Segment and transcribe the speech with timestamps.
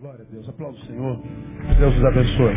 [0.00, 0.48] Glória a Deus.
[0.48, 1.20] Aplauda o Senhor.
[1.76, 2.54] Deus os abençoe.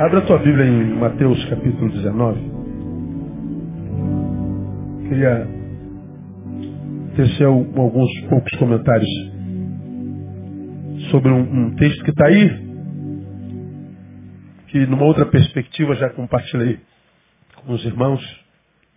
[0.00, 2.40] Abra a tua Bíblia em Mateus capítulo 19.
[5.06, 5.46] Queria
[7.14, 9.10] tecer alguns poucos comentários
[11.10, 12.48] sobre um, um texto que está aí,
[14.68, 16.80] que numa outra perspectiva já compartilhei
[17.56, 18.22] com os irmãos,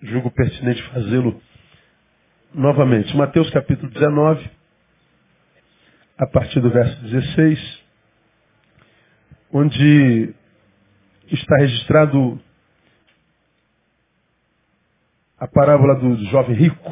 [0.02, 1.42] julgo pertinente fazê-lo
[2.56, 3.18] novamente.
[3.18, 4.57] Mateus capítulo 19,
[6.18, 7.84] a partir do verso 16,
[9.52, 10.34] onde
[11.28, 12.42] está registrado
[15.38, 16.90] a parábola do jovem rico.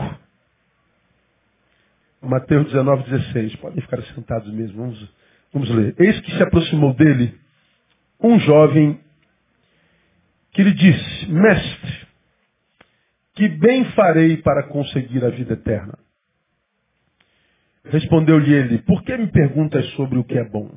[2.21, 3.55] Mateus 19, 16.
[3.57, 4.77] Podem ficar sentados mesmo.
[4.77, 5.13] Vamos,
[5.53, 5.95] vamos ler.
[5.99, 7.39] Eis que se aproximou dele
[8.19, 8.99] um jovem
[10.51, 12.07] que lhe disse, mestre,
[13.33, 16.04] que bem farei para conseguir a vida eterna?
[17.85, 20.71] Respondeu-lhe ele, por que me perguntas sobre o que é bom?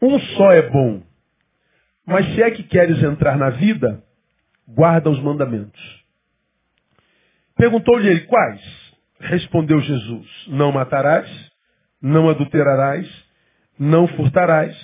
[0.00, 1.02] Um só é bom,
[2.06, 4.02] mas se é que queres entrar na vida,
[4.66, 6.04] guarda os mandamentos.
[7.56, 8.60] Perguntou-lhe ele, quais?
[9.18, 11.28] Respondeu Jesus, não matarás,
[12.00, 13.08] não adulterarás,
[13.78, 14.76] não furtarás,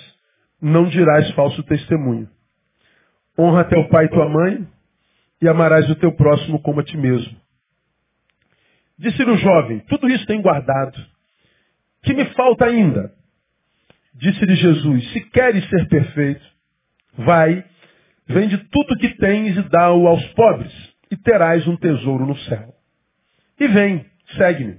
[0.61, 2.29] não dirás falso testemunho.
[3.37, 4.67] Honra teu pai e tua mãe,
[5.41, 7.42] e amarás o teu próximo como a ti mesmo.
[8.97, 10.97] Disse-lhe o jovem, tudo isso tem guardado.
[12.03, 13.11] Que me falta ainda?
[14.15, 16.45] Disse-lhe Jesus, se queres ser perfeito,
[17.17, 17.65] vai,
[18.27, 20.73] vende tudo que tens e dá-o aos pobres,
[21.09, 22.73] e terás um tesouro no céu.
[23.59, 24.05] E vem,
[24.37, 24.77] segue-me.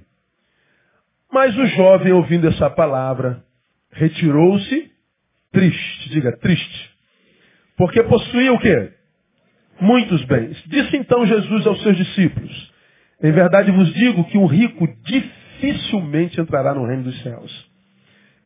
[1.31, 3.43] Mas o jovem, ouvindo essa palavra,
[3.91, 4.91] retirou-se
[5.51, 6.91] triste, diga triste,
[7.77, 8.93] porque possuía o quê?
[9.81, 10.61] Muitos bens.
[10.67, 12.73] Disse então Jesus aos seus discípulos,
[13.21, 17.75] em verdade vos digo que um rico dificilmente entrará no reino dos céus.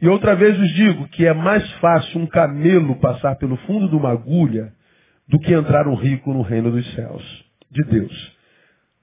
[0.01, 3.95] E outra vez vos digo que é mais fácil um camelo passar pelo fundo de
[3.95, 4.71] uma agulha
[5.27, 8.37] do que entrar um rico no reino dos céus de Deus.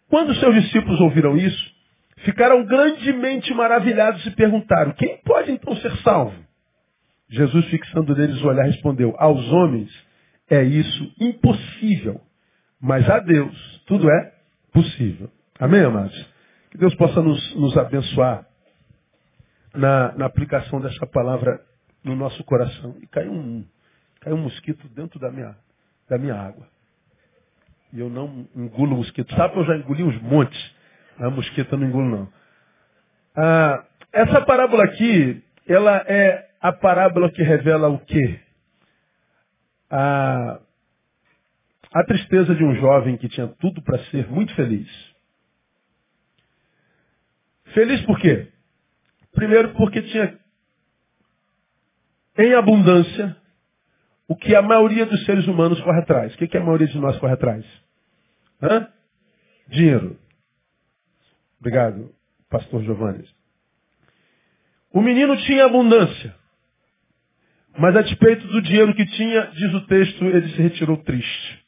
[0.08, 1.74] Quando seus discípulos ouviram isso,
[2.18, 6.46] ficaram grandemente maravilhados e perguntaram: quem pode então ser salvo?
[7.28, 9.90] Jesus, fixando neles o olhar, respondeu: aos homens
[10.48, 12.20] é isso impossível,
[12.80, 14.32] mas a Deus tudo é
[14.72, 15.30] possível.
[15.58, 16.14] Amém, amados?
[16.70, 18.46] Que Deus possa nos, nos abençoar
[19.74, 21.64] na, na, aplicação dessa palavra
[22.04, 22.94] no nosso coração.
[23.00, 23.66] E caiu um,
[24.20, 25.56] caiu um mosquito dentro da minha,
[26.10, 26.68] da minha água.
[27.90, 29.34] E eu não engulo mosquito.
[29.34, 30.74] Sabe que eu já engoli uns montes.
[31.18, 32.28] A mosquita eu não engulo, não.
[33.34, 38.40] Ah, essa parábola aqui, ela é a parábola que revela o quê?
[39.90, 40.60] A,
[41.94, 45.15] a tristeza de um jovem que tinha tudo para ser muito feliz.
[47.76, 48.48] Feliz por quê?
[49.32, 50.38] Primeiro porque tinha
[52.38, 53.36] em abundância
[54.26, 56.34] o que a maioria dos seres humanos corre atrás.
[56.34, 57.66] O que, que a maioria de nós corre atrás?
[58.62, 58.88] Hã?
[59.68, 60.18] Dinheiro.
[61.60, 62.14] Obrigado,
[62.48, 63.28] pastor Giovanni.
[64.90, 66.34] O menino tinha abundância.
[67.76, 71.66] Mas a despeito do dinheiro que tinha, diz o texto, ele se retirou triste.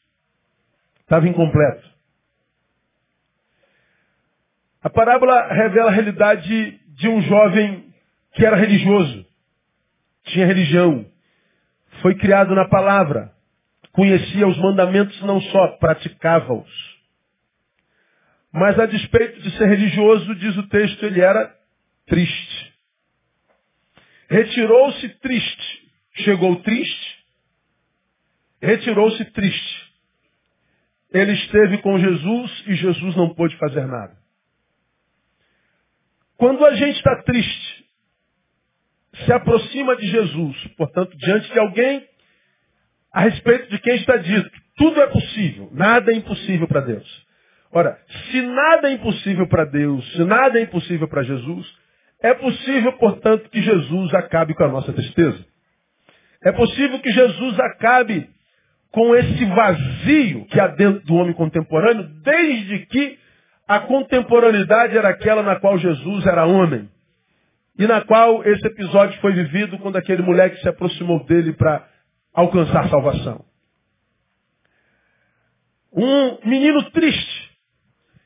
[1.01, 1.98] Estava incompleto.
[4.83, 7.93] A parábola revela a realidade de um jovem
[8.35, 9.27] que era religioso,
[10.25, 11.07] tinha religião,
[12.03, 13.33] foi criado na palavra,
[13.93, 16.99] conhecia os mandamentos não só, praticava-os.
[18.53, 21.55] Mas a despeito de ser religioso, diz o texto, ele era
[22.07, 22.75] triste.
[24.31, 25.89] Retirou-se triste.
[26.25, 27.25] Chegou triste,
[28.61, 29.93] retirou-se triste.
[31.13, 34.17] Ele esteve com Jesus e Jesus não pôde fazer nada.
[36.39, 37.85] Quando a gente está triste,
[39.25, 42.07] se aproxima de Jesus, portanto, diante de alguém
[43.13, 47.27] a respeito de quem está dito, tudo é possível, nada é impossível para Deus.
[47.73, 47.99] Ora,
[48.31, 51.67] se nada é impossível para Deus, se nada é impossível para Jesus,
[52.23, 55.45] é possível, portanto, que Jesus acabe com a nossa tristeza.
[56.45, 58.31] É possível que Jesus acabe
[58.93, 63.19] com esse vazio que há dentro do homem contemporâneo, desde que
[63.69, 66.91] a contemporaneidade era aquela na qual Jesus era homem.
[67.79, 71.87] E na qual esse episódio foi vivido quando aquele moleque se aproximou dele para
[72.33, 73.45] alcançar salvação.
[75.93, 77.59] Um menino triste,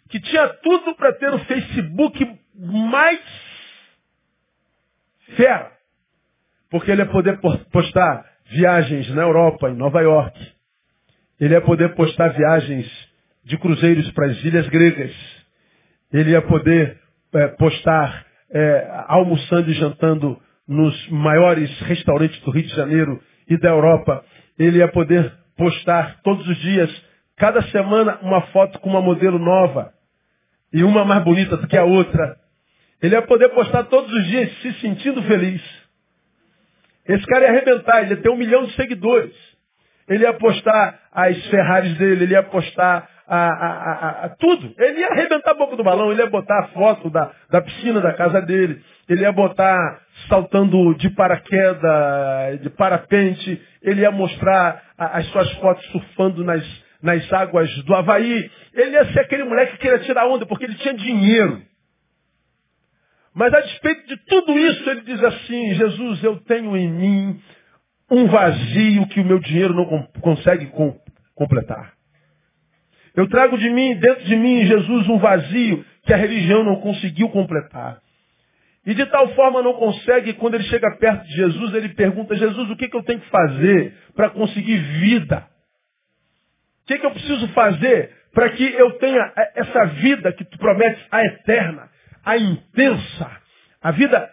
[0.09, 3.21] que tinha tudo para ter o Facebook mais
[5.37, 5.73] fera,
[6.71, 7.41] porque ele ia poder
[7.73, 10.53] postar viagens na Europa, em Nova York.
[11.41, 13.12] Ele ia poder postar viagens
[13.45, 15.13] de cruzeiros para as ilhas gregas.
[16.13, 16.99] Ele ia poder
[17.35, 23.71] é, postar é, almoçando e jantando nos maiores restaurantes do Rio de Janeiro e da
[23.71, 24.25] Europa.
[24.59, 26.91] Ele ia poder postar todos os dias,
[27.37, 29.93] cada semana, uma foto com uma modelo nova
[30.73, 32.37] e uma mais bonita do que a outra.
[33.03, 35.63] Ele ia poder postar todos os dias se sentindo feliz.
[37.07, 39.35] Esse cara ia arrebentar, ele ia ter um milhão de seguidores.
[40.09, 44.75] Ele ia postar as Ferraris dele, ele ia postar a, a, a, tudo.
[44.79, 47.99] Ele ia arrebentar a boca do balão, ele ia botar a foto da, da piscina
[48.01, 55.27] da casa dele, ele ia botar saltando de paraquedas, de parapente, ele ia mostrar as
[55.29, 56.63] suas fotos surfando nas,
[57.03, 58.51] nas águas do Havaí.
[58.75, 61.63] Ele ia ser aquele moleque que queria tirar onda, porque ele tinha dinheiro.
[63.35, 67.41] Mas a despeito de tudo isso, ele diz assim, Jesus, eu tenho em mim
[68.11, 71.01] um vazio que o meu dinheiro não consegue com,
[71.35, 71.95] completar.
[73.15, 77.29] Eu trago de mim, dentro de mim, Jesus, um vazio que a religião não conseguiu
[77.29, 78.01] completar.
[78.85, 82.71] E de tal forma não consegue, quando ele chega perto de Jesus, ele pergunta, Jesus,
[82.71, 85.47] o que, que eu tenho que fazer para conseguir vida?
[86.83, 91.01] O que, que eu preciso fazer para que eu tenha essa vida que tu prometes,
[91.11, 91.89] a eterna,
[92.25, 93.31] a intensa,
[93.81, 94.31] a vida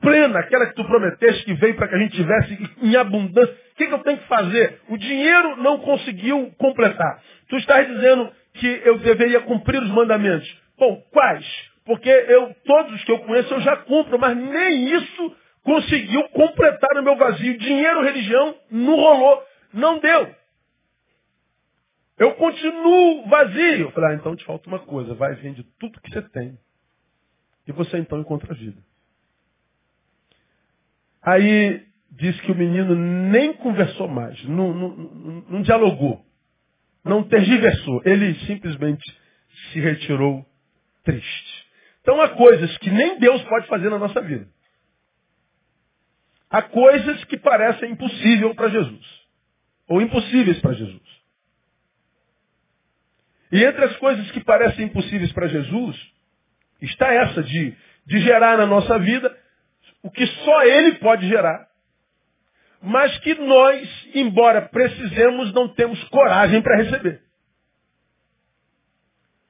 [0.00, 3.54] plena, aquela que tu prometeste que veio para que a gente tivesse em abundância.
[3.72, 4.80] O que, que eu tenho que fazer?
[4.88, 7.22] O dinheiro não conseguiu completar.
[7.48, 10.48] Tu estás dizendo que eu deveria cumprir os mandamentos.
[10.78, 11.46] Bom, quais?
[11.84, 16.98] Porque eu, todos os que eu conheço eu já cumpro, mas nem isso conseguiu completar
[16.98, 17.58] o meu vazio.
[17.58, 19.42] Dinheiro, religião, não rolou.
[19.72, 20.34] Não deu.
[22.18, 23.80] Eu continuo vazio.
[23.82, 25.14] Eu falei, ah, então te falta uma coisa.
[25.14, 26.58] Vai, vende tudo que você tem.
[27.66, 28.82] E você então encontra a vida.
[31.22, 34.88] Aí diz que o menino nem conversou mais, não, não,
[35.48, 36.24] não, dialogou,
[37.04, 38.02] não tergiversou.
[38.04, 39.04] Ele simplesmente
[39.72, 40.44] se retirou
[41.04, 41.66] triste.
[42.00, 44.48] Então há coisas que nem Deus pode fazer na nossa vida.
[46.48, 49.20] Há coisas que parecem impossíveis para Jesus.
[49.88, 51.20] Ou impossíveis para Jesus.
[53.52, 55.96] E entre as coisas que parecem impossíveis para Jesus,
[56.80, 57.74] está essa de,
[58.06, 59.36] de gerar na nossa vida
[60.02, 61.68] o que só Ele pode gerar.
[62.82, 67.20] Mas que nós, embora precisemos, não temos coragem para receber.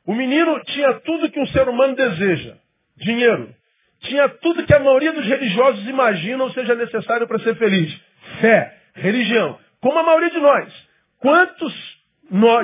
[0.05, 2.56] O menino tinha tudo que um ser humano deseja.
[2.97, 3.55] Dinheiro.
[4.00, 7.96] Tinha tudo que a maioria dos religiosos imaginam seja necessário para ser feliz.
[8.41, 9.58] Fé, religião.
[9.81, 10.88] Como a maioria de nós.
[11.19, 12.00] Quantos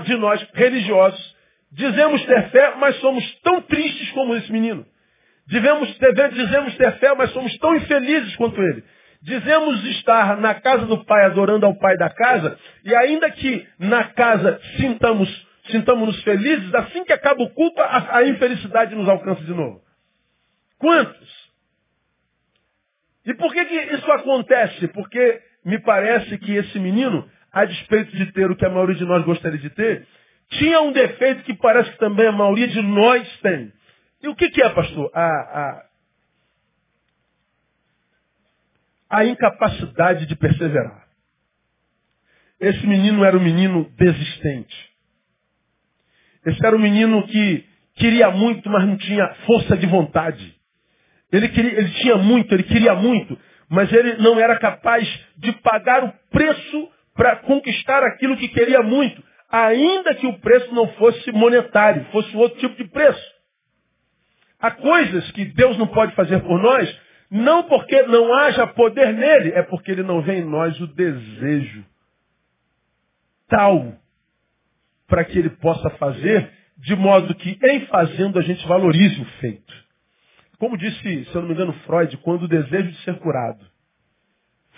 [0.05, 1.37] de nós religiosos
[1.71, 4.87] dizemos ter fé, mas somos tão tristes como esse menino?
[5.47, 5.97] Dizemos,
[6.33, 8.83] dizemos ter fé, mas somos tão infelizes quanto ele.
[9.23, 14.05] Dizemos estar na casa do Pai, adorando ao Pai da casa, e ainda que na
[14.05, 19.53] casa sintamos sintamos-nos felizes, assim que acaba o culto, a, a infelicidade nos alcança de
[19.53, 19.81] novo.
[20.79, 21.47] Quantos?
[23.25, 24.89] E por que, que isso acontece?
[24.89, 29.05] Porque me parece que esse menino, a despeito de ter o que a maioria de
[29.05, 30.07] nós gostaria de ter,
[30.51, 33.73] tinha um defeito que parece que também a maioria de nós tem.
[34.27, 35.09] E o que, que é, pastor?
[35.15, 35.87] A, a,
[39.19, 41.07] a incapacidade de perseverar.
[42.59, 44.75] Esse menino era um menino desistente.
[46.45, 47.65] Esse era um menino que
[47.95, 50.57] queria muito, mas não tinha força de vontade.
[51.31, 56.03] Ele, queria, ele tinha muito, ele queria muito, mas ele não era capaz de pagar
[56.03, 62.07] o preço para conquistar aquilo que queria muito, ainda que o preço não fosse monetário,
[62.11, 63.36] fosse outro tipo de preço.
[64.61, 69.53] Há coisas que Deus não pode fazer por nós, não porque não haja poder nele,
[69.53, 71.85] é porque ele não vê em nós o desejo
[73.49, 73.95] tal
[75.07, 79.73] para que ele possa fazer, de modo que em fazendo a gente valorize o feito.
[80.59, 83.65] Como disse, se eu não me engano, Freud, quando o desejo de ser curado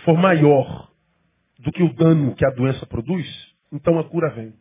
[0.05, 0.91] for maior
[1.59, 3.27] do que o dano que a doença produz,
[3.73, 4.55] então a cura vem.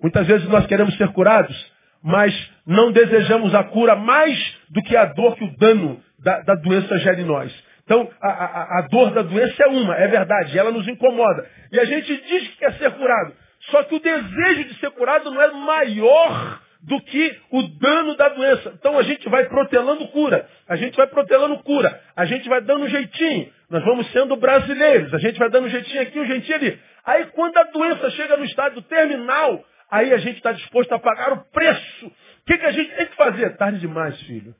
[0.00, 1.71] Muitas vezes nós queremos ser curados,
[2.02, 2.34] mas
[2.66, 4.38] não desejamos a cura mais
[4.70, 7.52] do que a dor que o dano da, da doença gera em nós.
[7.84, 11.46] Então, a, a, a, dor da doença é uma, é verdade, ela nos incomoda.
[11.72, 13.34] E a gente diz que quer ser curado,
[13.70, 18.28] só que o desejo de ser curado não é maior do que o dano da
[18.28, 18.72] doença.
[18.78, 22.84] Então a gente vai protelando cura, a gente vai protelando cura, a gente vai dando
[22.84, 23.52] um jeitinho.
[23.70, 26.80] Nós vamos sendo brasileiros, a gente vai dando um jeitinho aqui, um jeitinho ali.
[27.04, 31.34] Aí quando a doença chega no estado terminal, aí a gente está disposto a pagar
[31.34, 32.06] o preço.
[32.06, 33.56] O que, que a gente tem que fazer?
[33.58, 34.54] Tarde demais, filho.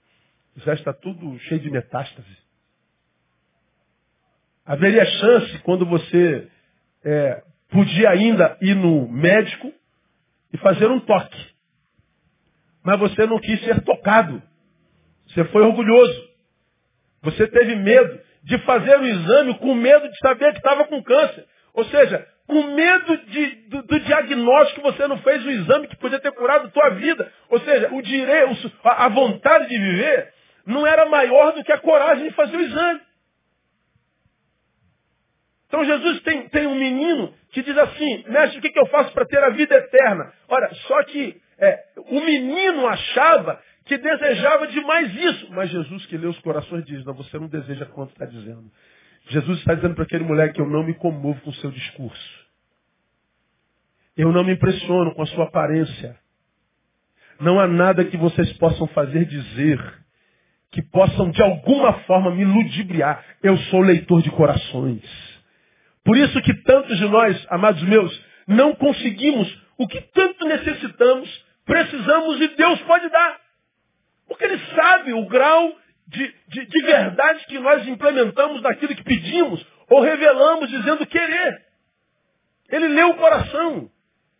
[0.59, 2.37] Já está tudo cheio de metástase.
[4.67, 6.49] Haveria chance quando você
[7.03, 9.73] é, podia ainda ir no médico
[10.53, 11.53] e fazer um toque.
[12.85, 14.43] Mas você não quis ser tocado.
[15.29, 16.29] Você foi orgulhoso.
[17.23, 21.47] Você teve medo de fazer o exame com medo de saber que estava com câncer.
[21.75, 26.21] Ou seja, com medo de, do, do, diagnóstico você não fez o exame que podia
[26.21, 27.33] ter curado a tua vida.
[27.49, 30.33] Ou seja, o direito, a, a vontade de viver
[30.67, 33.01] não era maior do que a coragem de fazer o exame.
[35.67, 39.13] Então Jesus tem, tem um menino que diz assim, mestre, o que, que eu faço
[39.13, 40.31] para ter a vida eterna?
[40.47, 45.51] Ora, só que é, o menino achava que desejava demais isso.
[45.51, 48.71] Mas Jesus que lê os corações diz, não, você não deseja quanto está dizendo.
[49.29, 52.43] Jesus está dizendo para aquele moleque, eu não me comovo com o seu discurso.
[54.17, 56.19] Eu não me impressiono com a sua aparência.
[57.41, 60.03] Não há nada que vocês possam fazer dizer
[60.71, 63.25] que possam de alguma forma me ludibriar.
[63.43, 65.03] Eu sou leitor de corações.
[66.05, 72.41] Por isso que tantos de nós, amados meus, não conseguimos o que tanto necessitamos, precisamos
[72.41, 73.41] e Deus pode dar.
[74.27, 75.77] Porque Ele sabe o grau
[76.09, 81.63] de, de, de verdade que nós implementamos naquilo que pedimos ou revelamos dizendo querer.
[82.71, 83.91] Ele lê o coração.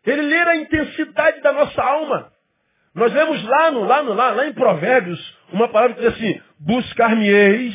[0.05, 2.33] Ele lê a intensidade da nossa alma.
[2.95, 6.41] Nós lemos lá, no, lá, no, lá, lá em Provérbios uma palavra que diz assim,
[6.59, 7.75] buscar-me-eis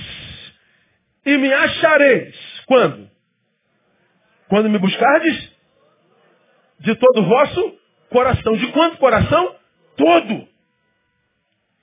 [1.25, 2.36] e me achareis.
[2.65, 3.10] Quando?
[4.48, 5.51] Quando me buscardes,
[6.79, 7.77] de todo o vosso
[8.10, 8.56] coração.
[8.56, 9.56] De quanto coração?
[9.96, 10.48] Todo.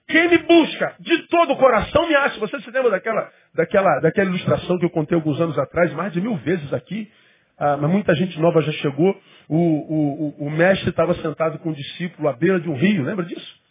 [0.07, 2.39] Quem me busca de todo o coração me acha.
[2.39, 6.21] Você se lembra daquela, daquela, daquela ilustração que eu contei alguns anos atrás, mais de
[6.21, 7.11] mil vezes aqui,
[7.59, 9.19] ah, mas muita gente nova já chegou.
[9.49, 13.25] O, o, o, mestre estava sentado com o discípulo à beira de um rio, lembra
[13.25, 13.65] disso?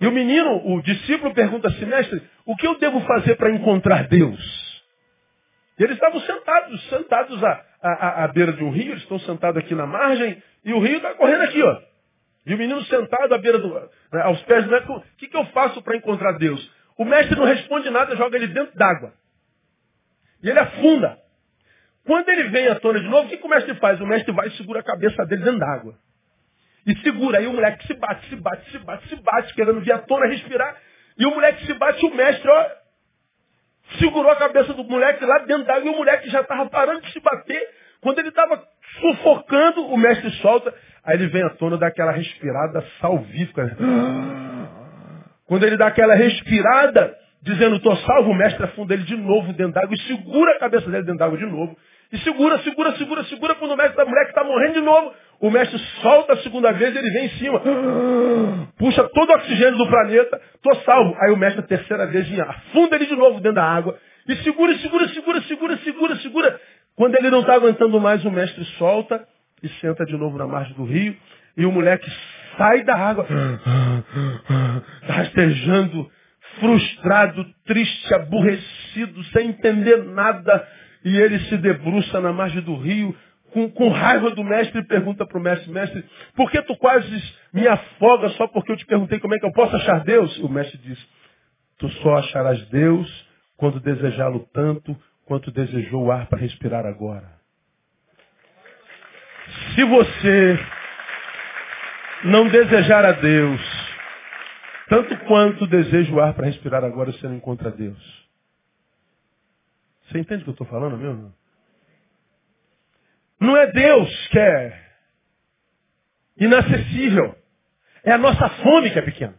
[0.00, 4.08] E o menino, o discípulo pergunta assim, mestre, o que eu devo fazer para encontrar
[4.08, 4.82] Deus?
[5.78, 9.62] E eles estavam sentados, sentados à, à, à beira de um rio, eles estão sentados
[9.62, 11.91] aqui na margem, e o rio está correndo aqui, ó.
[12.44, 13.68] E o menino sentado à beira do,
[14.12, 16.72] né, aos pés do mestre, o que, que eu faço para encontrar Deus?
[16.98, 19.12] O mestre não responde nada, joga ele dentro d'água.
[20.42, 21.18] E ele afunda.
[22.04, 24.00] Quando ele vem à tona de novo, o que, que o mestre faz?
[24.00, 25.94] O mestre vai e segura a cabeça dele dentro d'água.
[26.84, 27.38] E segura.
[27.38, 30.26] Aí o moleque se bate, se bate, se bate, se bate, querendo vir à tona
[30.26, 30.76] respirar.
[31.16, 32.66] E o moleque se bate, o mestre, ó,
[33.98, 37.12] segurou a cabeça do moleque lá dentro d'água e o moleque já estava parando de
[37.12, 37.68] se bater.
[38.00, 38.60] Quando ele estava
[39.00, 40.74] sufocando, o mestre solta.
[41.04, 43.76] Aí ele vem à tona daquela respirada salvífica.
[45.46, 49.94] Quando ele dá aquela respirada, dizendo, estou salvo, mestre afunda ele de novo dentro d'água
[49.94, 51.76] e segura a cabeça dele dentro d'água de novo.
[52.12, 53.54] E segura, segura, segura, segura.
[53.54, 56.70] Quando o mestre da mulher que está morrendo de novo, o mestre solta a segunda
[56.72, 57.60] vez e ele vem em cima.
[58.78, 60.40] Puxa todo o oxigênio do planeta.
[60.54, 61.16] Estou salvo.
[61.20, 63.98] Aí o mestre a terceira vez afunda ele de novo dentro da água.
[64.28, 66.60] E segura, segura, segura, segura, segura, segura.
[66.94, 69.26] Quando ele não está aguentando mais, o mestre solta
[69.62, 71.16] e senta de novo na margem do rio.
[71.56, 72.10] E o moleque
[72.56, 73.26] sai da água,
[75.02, 76.10] rastejando,
[76.58, 80.66] frustrado, triste, aborrecido, sem entender nada
[81.04, 83.14] e ele se debruça na margem do rio,
[83.52, 86.04] com, com raiva do mestre, e pergunta para o mestre, mestre,
[86.34, 89.52] por que tu quase me afoga só porque eu te perguntei como é que eu
[89.52, 90.38] posso achar Deus?
[90.38, 90.98] O mestre diz,
[91.78, 93.26] tu só acharás Deus
[93.56, 97.41] quando desejá-lo tanto quanto desejou o ar para respirar agora.
[99.74, 100.58] Se você
[102.24, 103.60] não desejar a Deus,
[104.88, 108.22] tanto quanto deseja o ar para respirar agora, você não encontra Deus.
[110.04, 111.34] Você entende o que eu estou falando mesmo?
[113.40, 114.82] Não é Deus que é
[116.36, 117.34] inacessível.
[118.04, 119.34] É a nossa fome que é pequena.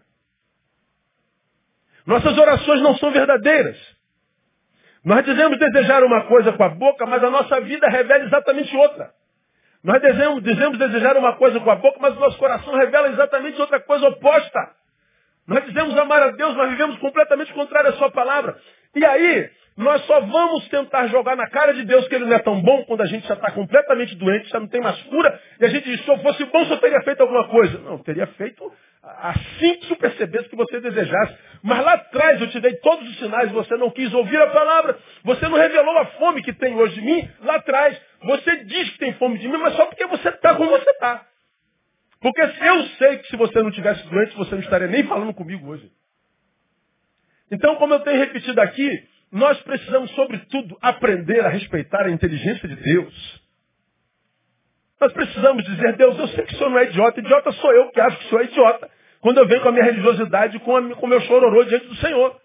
[2.05, 3.77] Nossas orações não são verdadeiras.
[5.05, 9.13] Nós dizemos desejar uma coisa com a boca, mas a nossa vida revela exatamente outra.
[9.83, 13.59] Nós dizemos, dizemos desejar uma coisa com a boca, mas o nosso coração revela exatamente
[13.59, 14.71] outra coisa oposta.
[15.45, 18.57] Nós dizemos amar a Deus, mas vivemos completamente contrário à sua palavra.
[18.95, 22.39] E aí, nós só vamos tentar jogar na cara de Deus que ele não é
[22.39, 25.65] tão bom quando a gente já está completamente doente, já não tem mais cura, e
[25.65, 27.79] a gente diz, se eu fosse bom, só teria feito alguma coisa.
[27.79, 28.71] Não, teria feito
[29.03, 31.35] assim que tu percebesse que você desejasse.
[31.61, 34.97] Mas lá atrás eu te dei todos os sinais, você não quis ouvir a palavra,
[35.23, 37.99] você não revelou a fome que tem hoje de mim, lá atrás.
[38.23, 41.25] Você diz que tem fome de mim, mas só porque você está como você está.
[42.21, 45.69] Porque eu sei que se você não tivesse doente, você não estaria nem falando comigo
[45.69, 45.91] hoje.
[47.51, 48.89] Então, como eu tenho repetido aqui,
[49.31, 53.42] nós precisamos, sobretudo, aprender a respeitar a inteligência de Deus.
[55.03, 57.91] Nós precisamos dizer, Deus, eu sei que o Senhor não é idiota, idiota sou eu
[57.91, 58.89] que acho que o Senhor é idiota.
[59.19, 62.39] Quando eu venho com a minha religiosidade, com, o meu chororô diante do Senhor.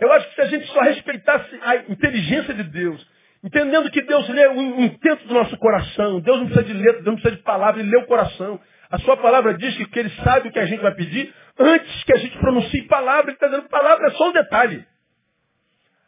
[0.00, 3.06] Eu acho que se a gente só respeitasse a inteligência de Deus,
[3.44, 7.06] entendendo que Deus lê o intento do nosso coração, Deus não precisa de letra, Deus
[7.06, 8.58] não precisa de palavra, Ele lê o coração.
[8.90, 12.12] A sua palavra diz que, Ele sabe o que a gente vai pedir Antes que
[12.14, 14.84] a gente pronuncie palavra, ele está dizendo palavra é só um detalhe.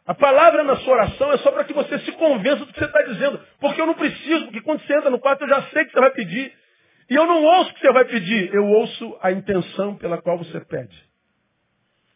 [0.05, 2.85] A palavra na sua oração é só para que você se convença do que você
[2.85, 3.39] está dizendo.
[3.59, 5.99] Porque eu não preciso, porque quando você entra no quarto eu já sei que você
[5.99, 6.53] vai pedir.
[7.09, 10.37] E eu não ouço o que você vai pedir, eu ouço a intenção pela qual
[10.37, 10.95] você pede.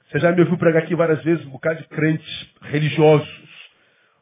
[0.09, 3.49] Você já me ouviu pregar aqui várias vezes um bocado de crentes religiosos.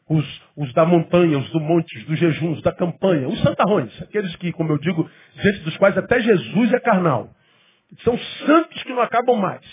[0.09, 4.01] Os, os da montanha, os do monte, os do jejum, os da campanha, os santarrões,
[4.01, 7.29] aqueles que, como eu digo, diante dos quais até Jesus é carnal.
[8.03, 9.65] São santos que não acabam mais.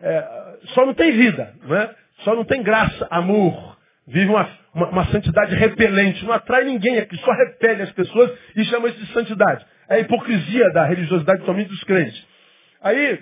[0.00, 1.94] É, só não tem vida, não é?
[2.20, 3.76] Só não tem graça, amor.
[4.06, 6.24] Vive uma, uma, uma, santidade repelente.
[6.24, 9.64] Não atrai ninguém aqui, só repele as pessoas e chama isso de santidade.
[9.88, 12.26] É a hipocrisia da religiosidade somente dos crentes.
[12.82, 13.20] Aí,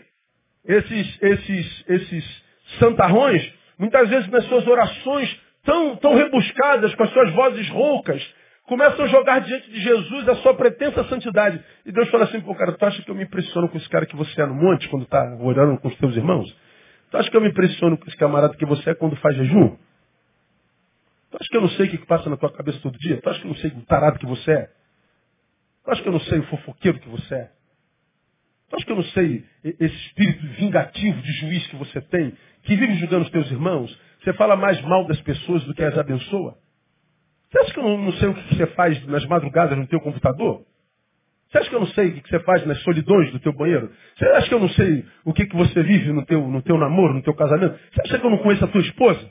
[0.66, 2.42] esses, esses, esses
[2.78, 3.42] santarrões,
[3.78, 8.22] muitas vezes nas suas orações tão, tão rebuscadas, com as suas vozes roucas,
[8.66, 11.62] começam a jogar diante de Jesus a sua pretensa santidade.
[11.84, 14.06] E Deus fala assim, pô, cara, tu acha que eu me impressiono com esse cara
[14.06, 16.54] que você é no monte, quando está orando com os teus irmãos?
[17.14, 19.76] Tu acha que eu me impressiono com esse camarada que você é quando faz jejum?
[21.30, 23.20] Tu acha que eu não sei o que passa na tua cabeça todo dia?
[23.22, 24.70] Tu acha que eu não sei o tarado que você é?
[25.84, 27.50] Tu acha que eu não sei o fofoqueiro que você é?
[28.68, 32.74] Tu acha que eu não sei esse espírito vingativo de juiz que você tem, que
[32.74, 33.96] vive julgando os teus irmãos?
[34.24, 36.58] Você fala mais mal das pessoas do que as abençoa?
[37.48, 40.66] Você acha que eu não sei o que você faz nas madrugadas no teu computador?
[41.54, 43.88] Você acha que eu não sei o que você faz nas solidões do teu banheiro?
[44.16, 46.76] Você acha que eu não sei o que, que você vive no teu, no teu
[46.76, 47.78] namoro, no teu casamento?
[47.92, 49.30] Você acha que eu não conheço a tua esposa?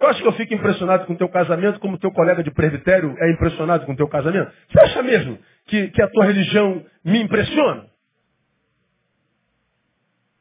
[0.00, 3.14] Eu acho que eu fico impressionado com o teu casamento como teu colega de presbitério
[3.18, 4.50] é impressionado com o teu casamento?
[4.70, 7.84] Você acha mesmo que, que a tua religião me impressiona?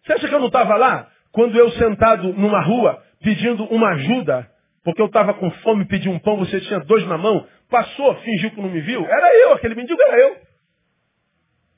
[0.06, 4.50] Você acha que eu não estava lá quando eu sentado numa rua pedindo uma ajuda
[4.84, 8.52] porque eu estava com fome, pedi um pão, você tinha dois na mão, passou, fingiu
[8.52, 9.06] que não me viu.
[9.06, 10.38] Era eu, aquele mendigo era eu.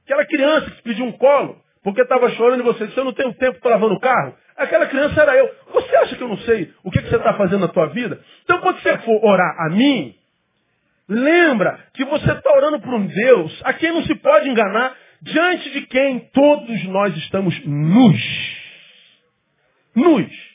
[0.06, 3.34] Aquela criança que pediu um colo, porque estava chorando e você disse, eu não tenho
[3.34, 4.36] tempo para lavar no carro.
[4.56, 5.50] Aquela criança era eu.
[5.74, 8.22] Você acha que eu não sei o que, que você está fazendo na tua vida?
[8.44, 10.16] Então quando você for orar a mim,
[11.10, 15.70] lembra que você está orando para um Deus a quem não se pode enganar, diante
[15.72, 18.62] de quem todos nós estamos nus.
[19.96, 20.53] Nus.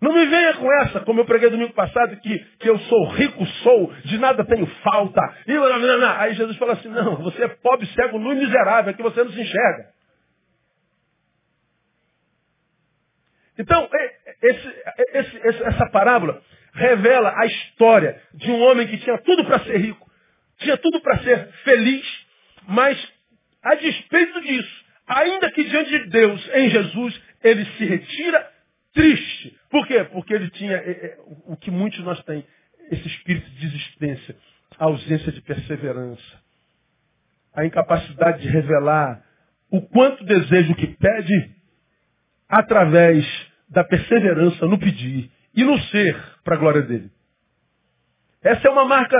[0.00, 3.44] Não me venha com essa, como eu preguei domingo passado, que, que eu sou rico,
[3.46, 5.20] sou, de nada tenho falta.
[5.46, 6.20] E, não, não, não.
[6.20, 9.24] Aí Jesus fala assim, não, você é pobre, cego, nu e miserável, é que você
[9.24, 9.88] não se enxerga.
[13.58, 13.88] Então,
[14.40, 14.74] esse,
[15.14, 16.40] esse, essa parábola
[16.74, 20.08] revela a história de um homem que tinha tudo para ser rico,
[20.58, 22.26] tinha tudo para ser feliz,
[22.68, 23.12] mas
[23.64, 28.52] a despeito disso, ainda que diante de Deus, em Jesus, ele se retira
[28.94, 29.57] triste.
[29.70, 30.04] Por quê?
[30.04, 32.44] Porque ele tinha é, é, o que muitos de nós têm,
[32.90, 34.36] esse espírito de desistência,
[34.78, 36.42] a ausência de perseverança,
[37.54, 39.22] a incapacidade de revelar
[39.70, 41.56] o quanto deseja o que pede
[42.48, 43.26] através
[43.68, 47.10] da perseverança no pedir e no ser para a glória dele.
[48.42, 49.16] Essa é uma marca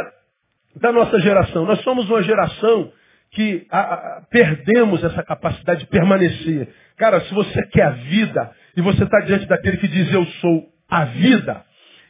[0.77, 1.67] da nossa geração.
[1.67, 2.93] Nós somos uma geração
[3.31, 6.69] que a, a, perdemos essa capacidade de permanecer.
[6.97, 10.69] Cara, se você quer a vida, e você está diante daquele que diz eu sou
[10.89, 11.65] a vida.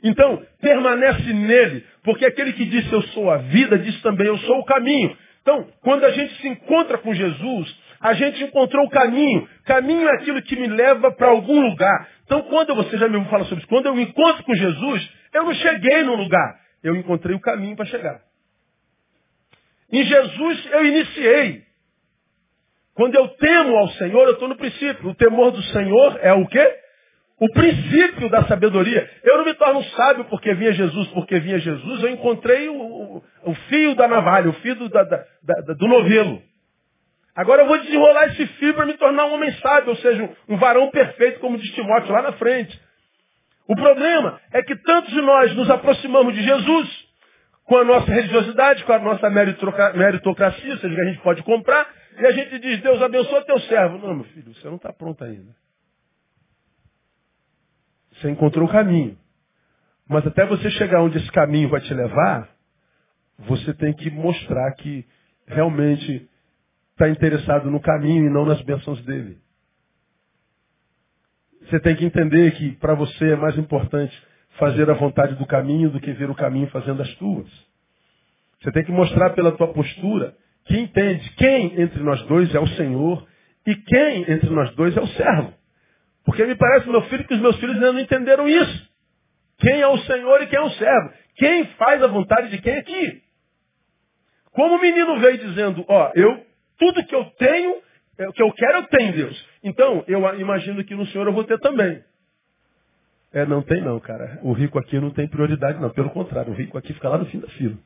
[0.04, 4.58] Então, permanece nele, porque aquele que disse eu sou a vida, diz também eu sou
[4.58, 5.16] o caminho.
[5.40, 9.48] Então, quando a gente se encontra com Jesus, a gente encontrou o caminho.
[9.64, 12.06] Caminho é aquilo que me leva para algum lugar.
[12.26, 15.44] Então, quando você já me fala sobre isso, quando eu me encontro com Jesus, eu
[15.44, 16.60] não cheguei num lugar.
[16.84, 18.20] Eu encontrei o caminho para chegar.
[19.90, 21.62] Em Jesus eu iniciei.
[22.98, 25.10] Quando eu temo ao Senhor, eu estou no princípio.
[25.10, 26.78] O temor do Senhor é o quê?
[27.38, 29.08] O princípio da sabedoria.
[29.22, 32.02] Eu não me torno sábio porque vinha Jesus, porque vinha Jesus.
[32.02, 35.86] Eu encontrei o, o, o fio da navalha, o fio do, da, da, da, do
[35.86, 36.42] novelo.
[37.36, 40.56] Agora eu vou desenrolar esse fio para me tornar um homem sábio, ou seja, um,
[40.56, 42.76] varão perfeito como diz Timóteo lá na frente.
[43.68, 47.06] O problema é que tantos de nós nos aproximamos de Jesus
[47.64, 51.86] com a nossa religiosidade, com a nossa meritocracia, ou seja, que a gente pode comprar,
[52.18, 53.98] e a gente diz, Deus abençoa teu servo.
[53.98, 55.54] Não, meu filho, você não está pronto ainda.
[58.12, 59.16] Você encontrou o caminho.
[60.08, 62.48] Mas até você chegar onde esse caminho vai te levar,
[63.38, 65.06] você tem que mostrar que
[65.46, 66.28] realmente
[66.92, 69.38] está interessado no caminho e não nas bênçãos dele.
[71.62, 74.20] Você tem que entender que para você é mais importante
[74.58, 77.48] fazer a vontade do caminho do que ver o caminho fazendo as tuas.
[78.60, 80.34] Você tem que mostrar pela tua postura
[80.68, 83.26] que entende quem entre nós dois é o Senhor
[83.66, 85.52] e quem entre nós dois é o servo.
[86.24, 88.88] Porque me parece, meu filho, que os meus filhos ainda não entenderam isso.
[89.58, 91.12] Quem é o Senhor e quem é o servo.
[91.36, 93.22] Quem faz a vontade de quem aqui.
[94.52, 96.46] Como o menino veio dizendo, ó, eu,
[96.78, 97.82] tudo que eu tenho,
[98.18, 99.48] É, o que eu quero eu tenho, Deus.
[99.62, 102.02] Então, eu imagino que no Senhor eu vou ter também.
[103.32, 104.40] É, não tem não, cara.
[104.42, 105.90] O rico aqui não tem prioridade, não.
[105.90, 107.76] Pelo contrário, o rico aqui fica lá no fim da fila.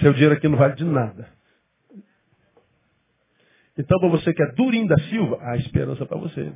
[0.00, 1.28] Seu dinheiro aqui não vale de nada.
[3.78, 6.52] Então, para você que é durinho da Silva, há esperança para você.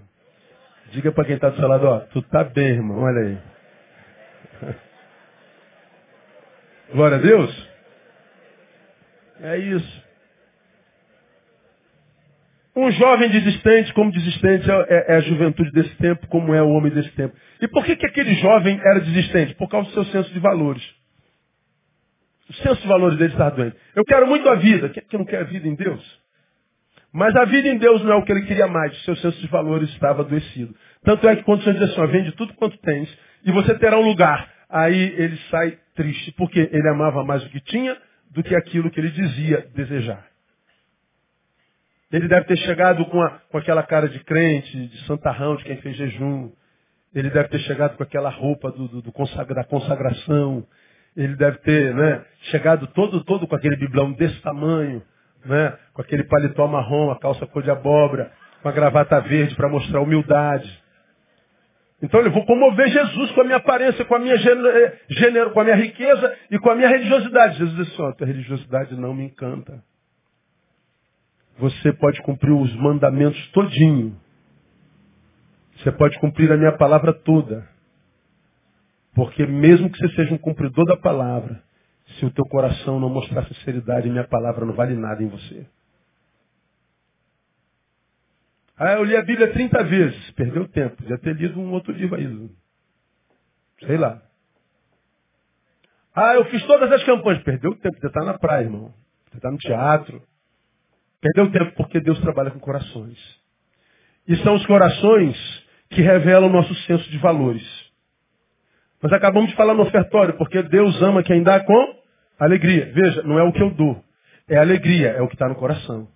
[0.91, 3.39] Diga para quem está do seu lado, ó, tu tá bem, irmão, olha aí.
[6.93, 7.69] Glória a Deus.
[9.41, 10.05] É isso.
[12.77, 16.93] Um jovem desistente, como desistente é, é, a juventude desse tempo, como é o homem
[16.93, 17.35] desse tempo.
[17.61, 19.55] E por que, que aquele jovem era desistente?
[19.55, 20.83] Por causa do seu senso de valores.
[22.49, 23.77] O senso de valores dele está doente.
[23.95, 24.89] Eu quero muito a vida.
[24.91, 26.23] Quem é que não quer a vida em Deus?
[27.13, 28.93] Mas a vida em Deus não é o que ele queria mais.
[28.93, 30.75] O seu senso de valores estava adoecido.
[31.05, 33.09] Tanto é que quando o Senhor diz assim, vende tudo quanto tens,
[33.45, 34.53] e você terá um lugar.
[34.69, 37.97] Aí ele sai triste, porque ele amava mais o que tinha
[38.31, 40.27] do que aquilo que ele dizia desejar.
[42.11, 45.77] Ele deve ter chegado com, a, com aquela cara de crente, de santarrão, de quem
[45.79, 46.51] fez jejum.
[47.15, 50.67] Ele deve ter chegado com aquela roupa do, do, do consagra, da consagração.
[51.17, 55.03] Ele deve ter né, chegado todo, todo com aquele biblão desse tamanho,
[55.45, 59.69] né, com aquele paletó marrom, a calça cor de abóbora, com a gravata verde para
[59.69, 60.83] mostrar humildade.
[62.03, 65.65] Então eu vou comover Jesus com a minha aparência, com a minha gênero, com a
[65.65, 67.59] minha riqueza e com a minha religiosidade.
[67.59, 69.83] Jesus disse, ó, tua religiosidade não me encanta.
[71.59, 74.21] Você pode cumprir os mandamentos todinho.
[75.77, 77.67] Você pode cumprir a minha palavra toda.
[79.15, 81.63] Porque mesmo que você seja um cumpridor da palavra,
[82.19, 85.67] se o teu coração não mostrar sinceridade, minha palavra não vale nada em você.
[88.77, 90.31] Ah, eu li a Bíblia 30 vezes.
[90.33, 91.03] Perdeu tempo.
[91.07, 92.51] Já ter lido um outro livro.
[93.87, 94.21] Sei lá.
[96.15, 97.43] Ah, eu fiz todas as campanhas.
[97.45, 97.97] Perdeu tempo.
[98.01, 98.93] Você está na praia, irmão.
[99.31, 100.23] Você está no teatro.
[101.21, 103.19] Perdeu tempo porque Deus trabalha com corações.
[104.27, 105.37] E são os corações
[105.91, 107.84] que revelam o nosso senso de valores.
[109.05, 111.95] Nós acabamos de falar no ofertório, porque Deus ama quem dá com
[112.41, 112.91] alegria.
[112.95, 114.03] Veja, não é o que eu dou.
[114.49, 116.09] É alegria, é o que está no coração.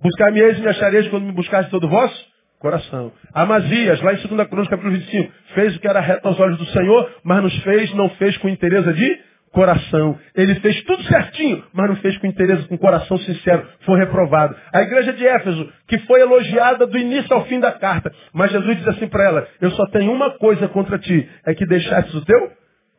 [0.00, 3.12] Buscar-me-eis e me achareis quando me buscaste todo o vosso coração.
[3.32, 6.66] Amazias, lá em 2 Crônicas, capítulo 25, fez o que era reto aos olhos do
[6.66, 9.20] Senhor, mas nos fez, não fez com interesse de
[9.52, 10.18] coração.
[10.34, 13.66] Ele fez tudo certinho, mas não fez com interesse, com coração sincero.
[13.84, 14.56] Foi reprovado.
[14.72, 18.78] A igreja de Éfeso, que foi elogiada do início ao fim da carta, mas Jesus
[18.78, 22.24] diz assim para ela, eu só tenho uma coisa contra ti, é que deixaste o
[22.24, 22.50] teu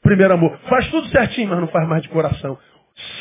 [0.01, 0.57] primeiro amor.
[0.69, 2.57] Faz tudo certinho, mas não faz mais de coração.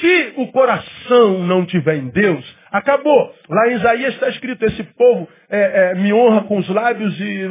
[0.01, 3.35] Se o coração não tiver em Deus, acabou.
[3.49, 7.49] Lá em Isaías está escrito, esse povo é, é, me honra com os lábios, e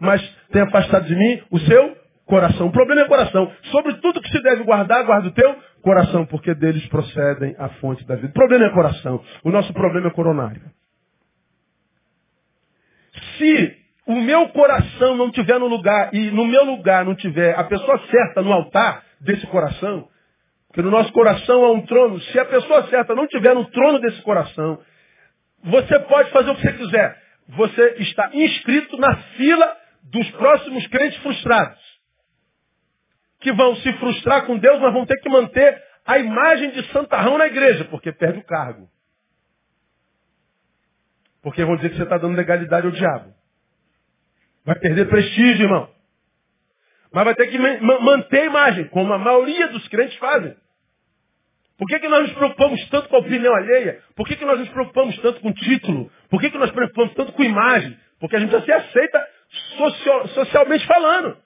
[0.00, 1.99] mas tem afastado de mim o seu
[2.30, 2.68] coração.
[2.68, 3.52] O problema é coração.
[3.64, 8.06] Sobre tudo que se deve guardar, guarda o teu coração, porque deles procedem a fonte
[8.06, 8.28] da vida.
[8.28, 9.22] O problema é coração.
[9.44, 10.62] O nosso problema é coronário.
[13.36, 17.64] Se o meu coração não tiver no lugar e no meu lugar não tiver a
[17.64, 20.08] pessoa certa no altar desse coração,
[20.68, 22.20] porque no nosso coração há um trono.
[22.20, 24.78] Se a pessoa certa não tiver no trono desse coração,
[25.64, 27.16] você pode fazer o que você quiser.
[27.48, 31.89] Você está inscrito na fila dos próximos crentes frustrados.
[33.40, 37.38] Que vão se frustrar com Deus, mas vão ter que manter a imagem de santarrão
[37.38, 38.88] na igreja, porque perde o cargo.
[41.42, 43.34] Porque vão dizer que você está dando legalidade ao diabo.
[44.64, 45.88] Vai perder prestígio, irmão.
[47.12, 50.54] Mas vai ter que manter a imagem, como a maioria dos crentes fazem.
[51.78, 54.02] Por que, que nós nos preocupamos tanto com a opinião alheia?
[54.14, 56.12] Por que, que nós nos preocupamos tanto com título?
[56.28, 57.98] Por que, que nós nos preocupamos tanto com imagem?
[58.20, 59.28] Porque a gente já se aceita
[59.78, 61.38] social, socialmente falando.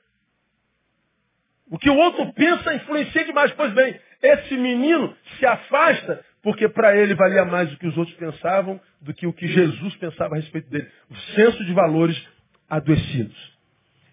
[1.74, 3.50] O que o outro pensa influencia demais.
[3.50, 8.16] Pois bem, esse menino se afasta porque para ele valia mais o que os outros
[8.16, 10.86] pensavam do que o que Jesus pensava a respeito dele.
[11.10, 12.16] O senso de valores
[12.70, 13.36] adoecidos.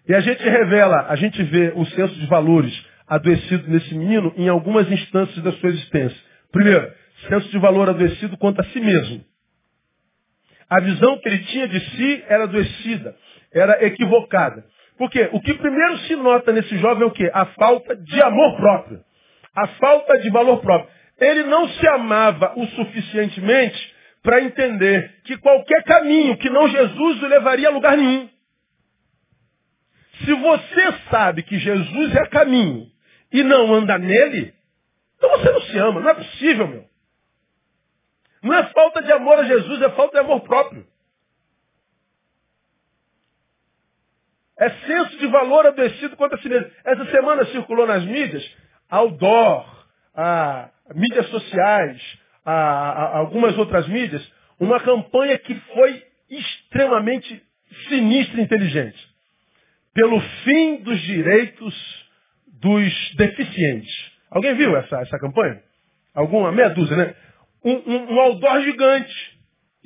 [0.08, 4.48] E a gente revela, a gente vê o senso de valores adoecido nesse menino em
[4.48, 6.18] algumas instâncias da sua existência.
[6.50, 6.92] Primeiro,
[7.28, 9.24] senso de valor adoecido quanto a si mesmo.
[10.68, 13.14] A visão que ele tinha de si era adoecida,
[13.52, 14.64] era equivocada.
[14.98, 15.28] Por quê?
[15.32, 17.30] O que primeiro se nota nesse jovem é o quê?
[17.32, 19.04] A falta de amor próprio.
[19.54, 20.90] A falta de valor próprio.
[21.18, 27.26] Ele não se amava o suficientemente para entender que qualquer caminho que não Jesus o
[27.26, 28.28] levaria a lugar nenhum.
[30.24, 32.86] Se você sabe que Jesus é caminho
[33.32, 34.54] e não anda nele,
[35.16, 36.00] então você não se ama.
[36.00, 36.84] Não é possível, meu.
[38.42, 40.86] Não é falta de amor a Jesus, é falta de amor próprio.
[44.62, 46.70] É senso de valor adoecido contra si mesmo.
[46.84, 48.48] Essa semana circulou nas mídias
[48.88, 49.66] outdoor,
[50.14, 52.00] a, mídias sociais,
[52.44, 54.22] a, a, algumas outras mídias,
[54.60, 57.42] uma campanha que foi extremamente
[57.88, 59.08] sinistra e inteligente.
[59.94, 61.74] Pelo fim dos direitos
[62.46, 64.12] dos deficientes.
[64.30, 65.60] Alguém viu essa, essa campanha?
[66.14, 67.14] Alguma meia dúzia, né?
[67.64, 69.12] Um, um, um outdoor gigante,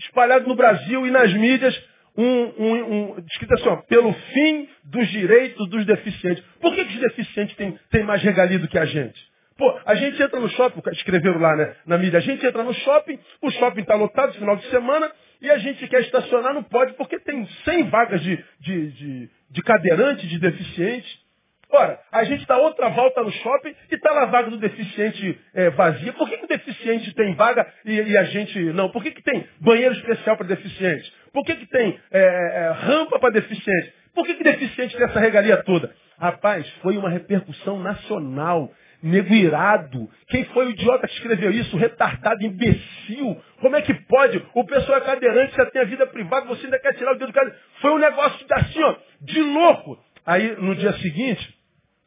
[0.00, 1.74] espalhado no Brasil e nas mídias,
[2.16, 6.42] um, um, um, escrito assim, ó, pelo fim dos direitos dos deficientes.
[6.60, 9.20] Por que, que os deficientes têm, têm mais regalia do que a gente?
[9.56, 12.74] Pô, a gente entra no shopping, escreveram lá né, na mídia, a gente entra no
[12.74, 16.62] shopping, o shopping está lotado no final de semana, e a gente quer estacionar, não
[16.62, 21.25] pode, porque tem 100 vagas de, de, de, de cadeirante, de deficiente.
[21.70, 25.38] Ora, a gente dá outra volta no shopping e está lá a vaga do deficiente
[25.52, 26.12] é, vazia.
[26.12, 28.88] Por que, que o deficiente tem vaga e, e, a gente não?
[28.90, 31.12] Por que, que tem banheiro especial para deficiente?
[31.32, 33.92] Por que, que tem é, é, rampa para deficiente?
[34.14, 35.92] Por que, que deficiente tem essa regalia toda?
[36.18, 38.72] Rapaz, foi uma repercussão nacional.
[39.02, 40.08] Nego irado.
[40.28, 41.76] Quem foi o idiota que escreveu isso?
[41.76, 43.40] Retardado, imbecil.
[43.60, 44.42] Como é que pode?
[44.54, 47.26] O pessoal é cadeirante, já tem a vida privada, você ainda quer tirar o dedo
[47.26, 47.54] do cara.
[47.82, 50.02] Foi um negócio assim, ó, de louco.
[50.24, 51.55] Aí, no dia seguinte,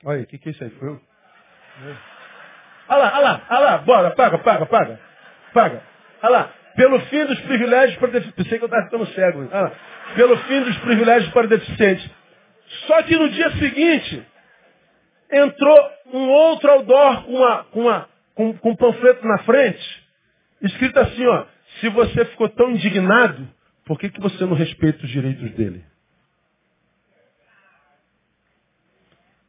[0.05, 0.69] olha, o que, que é isso aí?
[0.71, 1.01] Foi eu?
[2.89, 4.99] Olha lá, olha lá, olha lá, bora, paga, paga, paga.
[5.53, 5.83] Paga.
[6.21, 8.43] Olha lá, pelo fim dos privilégios para deficientes.
[8.43, 9.47] Pensei que eu estava ficando cego.
[9.51, 9.71] Olha lá.
[10.15, 12.09] Pelo fim dos privilégios para deficientes.
[12.88, 14.25] Só que no dia seguinte,
[15.31, 20.03] entrou um outro outdoor com, uma, com, uma, com, com um panfleto na frente,
[20.62, 21.45] escrito assim, ó,
[21.79, 23.47] se você ficou tão indignado,
[23.85, 25.83] por que, que você não respeita os direitos dele?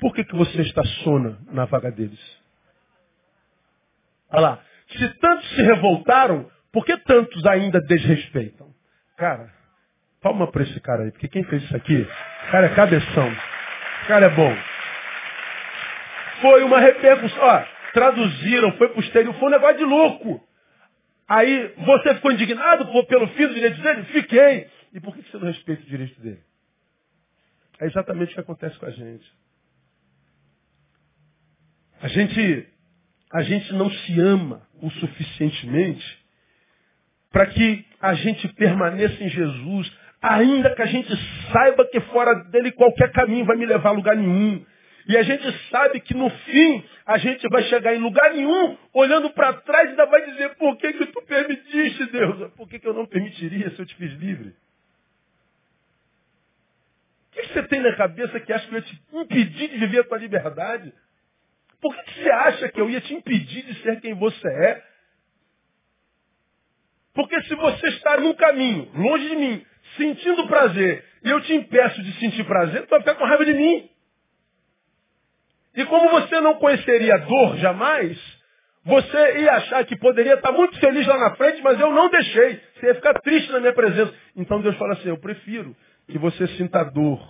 [0.00, 2.20] Por que, que você estaciona na vaga deles?
[4.30, 4.62] Olha lá.
[4.88, 8.74] Se tantos se revoltaram, por que tantos ainda desrespeitam?
[9.16, 9.52] Cara,
[10.20, 12.08] palma para esse cara aí, porque quem fez isso aqui,
[12.50, 13.30] cara é cabeção.
[14.08, 14.56] Cara é bom.
[16.40, 17.38] Foi uma repercussão.
[17.42, 20.48] Ó, traduziram, foi pro exterior, foi um negócio de louco.
[21.28, 24.04] Aí, você ficou indignado pelo fim do direito dele?
[24.04, 24.68] Fiquei.
[24.92, 26.42] E por que você não respeita o direito dele?
[27.78, 29.32] É exatamente o que acontece com a gente.
[32.02, 32.66] A gente,
[33.32, 36.20] a gente não se ama o suficientemente
[37.30, 41.10] para que a gente permaneça em Jesus, ainda que a gente
[41.52, 44.64] saiba que fora dele qualquer caminho vai me levar a lugar nenhum.
[45.06, 49.30] E a gente sabe que no fim a gente vai chegar em lugar nenhum, olhando
[49.30, 52.50] para trás ainda vai dizer, por que, que tu permitiste, Deus?
[52.52, 54.54] Por que, que eu não permitiria se eu te fiz livre?
[57.28, 59.78] O que, que você tem na cabeça que acha que eu ia te impedir de
[59.78, 60.92] viver a tua liberdade?
[61.80, 64.82] Por que, você acha que eu ia te impedir de ser quem você é?
[67.14, 69.66] Porque se você está num caminho, longe de mim,
[69.96, 73.54] sentindo prazer, e eu te impeço de sentir prazer, tu vai ficar com raiva de
[73.54, 73.90] mim.
[75.74, 78.18] E como você não conheceria dor jamais,
[78.84, 82.60] você ia achar que poderia estar muito feliz lá na frente, mas eu não deixei.
[82.74, 84.14] Você ia ficar triste na minha presença.
[84.36, 87.20] Então Deus fala assim, eu prefiro que você sinta dor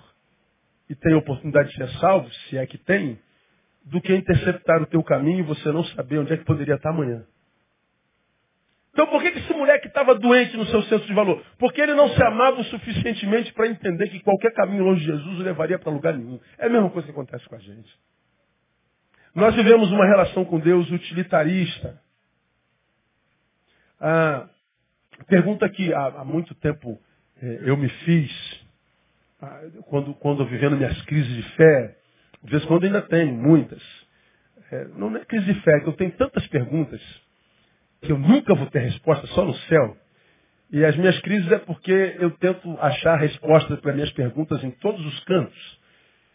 [0.89, 3.19] e tenha oportunidade de ser salvo, se é que tem,
[3.85, 6.91] do que interceptar o teu caminho e você não saber onde é que poderia estar
[6.91, 7.25] amanhã.
[8.93, 11.43] Então por que, esse moleque estava doente no seu senso de valor?
[11.59, 15.41] Porque ele não se amava o suficientemente para entender que qualquer caminho longe de Jesus
[15.41, 16.41] o levaria para lugar nenhum.
[16.59, 17.91] É a mesma coisa que acontece com a gente.
[19.35, 22.01] Nós vivemos uma relação com Deus utilitarista.
[24.01, 24.49] A
[25.29, 27.01] pergunta que há, muito tempo
[27.41, 28.61] é, eu me fiz,
[29.87, 32.00] quando, quando vivendo minhas crises de fé,
[32.43, 33.83] de vez em quando ainda tenho, muitas.
[34.73, 37.01] É, não é crise de fé, é que eu tenho tantas perguntas
[38.03, 39.97] que eu nunca vou ter resposta, só no céu.
[40.73, 45.05] E as minhas crises é porque eu tento achar respostas para minhas perguntas em todos
[45.05, 45.81] os cantos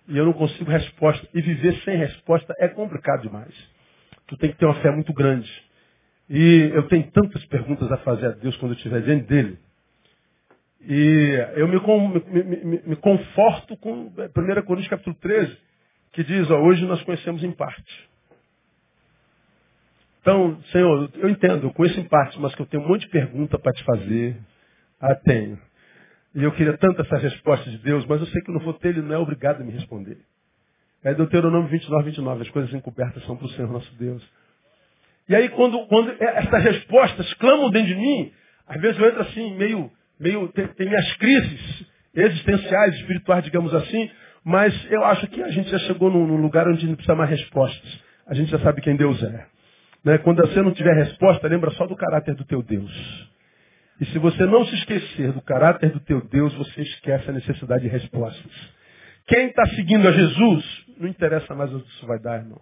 [0.07, 1.27] e eu não consigo resposta.
[1.33, 3.53] E viver sem resposta é complicado demais.
[4.27, 5.49] Tu tem que ter uma fé muito grande.
[6.29, 9.57] E eu tenho tantas perguntas a fazer a Deus quando eu estiver diante dele.
[10.81, 14.11] E eu me, me, me, me conforto com 1
[14.65, 15.57] Coríntios capítulo 13,
[16.15, 18.09] que diz, ó, hoje nós conhecemos em parte.
[20.21, 23.09] Então, Senhor, eu entendo, eu conheço em parte, mas que eu tenho um monte de
[23.09, 24.37] pergunta para te fazer.
[24.99, 25.59] Ah, tenho.
[26.33, 28.89] E eu queria tanto essa resposta de Deus, mas eu sei que não vou ter,
[28.89, 30.17] ele não é obrigado a me responder.
[31.03, 34.25] É Deuteronômio 29, 29, as coisas encobertas são para o Senhor nosso Deus.
[35.27, 38.31] E aí quando, quando essas respostas clamam dentro de mim,
[38.65, 44.09] às vezes eu entro assim, meio, meio, tem, tem minhas crises existenciais, espirituais, digamos assim,
[44.43, 48.03] mas eu acho que a gente já chegou num, lugar onde não precisa mais respostas.
[48.27, 49.45] A gente já sabe quem Deus é.
[50.03, 50.17] Né?
[50.19, 52.91] Quando você não tiver resposta, lembra só do caráter do teu Deus.
[53.99, 57.83] E se você não se esquecer do caráter do teu Deus, você esquece a necessidade
[57.83, 58.51] de respostas.
[59.27, 62.61] Quem está seguindo a Jesus, não interessa mais onde isso vai dar, irmão.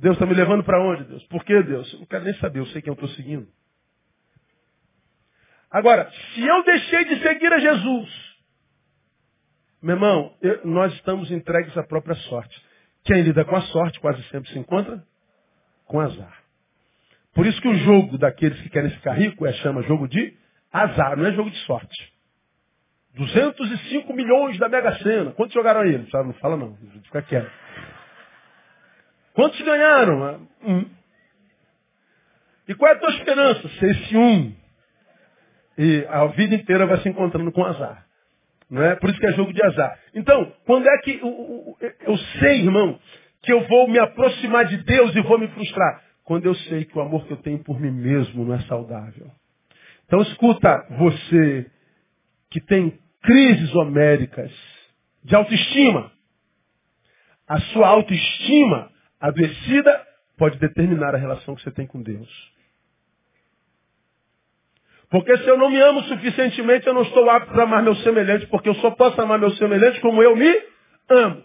[0.00, 1.22] Deus está me levando para onde, Deus?
[1.24, 1.92] Por que, Deus?
[1.92, 3.46] Eu não quero nem saber, eu sei quem eu estou seguindo.
[5.70, 8.28] Agora, se eu deixei de seguir a Jesus,
[9.82, 12.60] meu irmão, eu, nós estamos entregues à própria sorte.
[13.04, 15.02] Quem lida com a sorte quase sempre se encontra
[15.86, 16.42] com azar.
[17.34, 20.36] Por isso que o jogo daqueles que querem ficar rico é chama jogo de
[20.72, 22.12] azar, não é jogo de sorte.
[23.14, 25.32] 205 milhões da Mega Sena.
[25.32, 25.98] Quantos jogaram aí?
[25.98, 27.50] Não fala não, fica quieto.
[29.34, 30.48] Quantos ganharam?
[30.62, 30.84] Um.
[32.68, 33.68] E qual é a tua esperança?
[33.68, 34.54] Ser esse um.
[35.78, 38.04] E a vida inteira vai se encontrando com azar.
[38.68, 38.96] Não é?
[38.96, 39.98] Por isso que é jogo de azar.
[40.14, 42.98] Então, quando é que eu, eu sei, irmão,
[43.42, 46.02] que eu vou me aproximar de Deus e vou me frustrar?
[46.24, 49.30] Quando eu sei que o amor que eu tenho por mim mesmo não é saudável.
[50.04, 51.70] Então escuta, você
[52.50, 54.52] que tem crises homéricas
[55.22, 56.10] de autoestima.
[57.46, 62.28] A sua autoestima adoecida pode determinar a relação que você tem com Deus.
[65.10, 68.46] Porque se eu não me amo suficientemente, eu não estou apto para amar meu semelhante,
[68.48, 70.54] porque eu só posso amar meu semelhante como eu me
[71.10, 71.42] amo.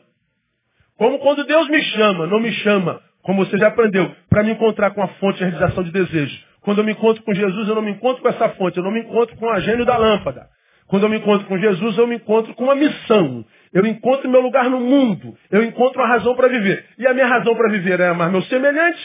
[0.98, 4.92] Como quando Deus me chama, não me chama, como você já aprendeu, para me encontrar
[4.92, 6.38] com a fonte de realização de desejo.
[6.62, 8.92] Quando eu me encontro com Jesus, eu não me encontro com essa fonte, eu não
[8.92, 10.48] me encontro com a gênio da lâmpada.
[10.88, 13.46] Quando eu me encontro com Jesus, eu me encontro com uma missão.
[13.74, 15.36] Eu encontro meu lugar no mundo.
[15.50, 16.86] Eu encontro uma razão para viver.
[17.00, 19.00] E a minha razão para viver é amar meu semelhante.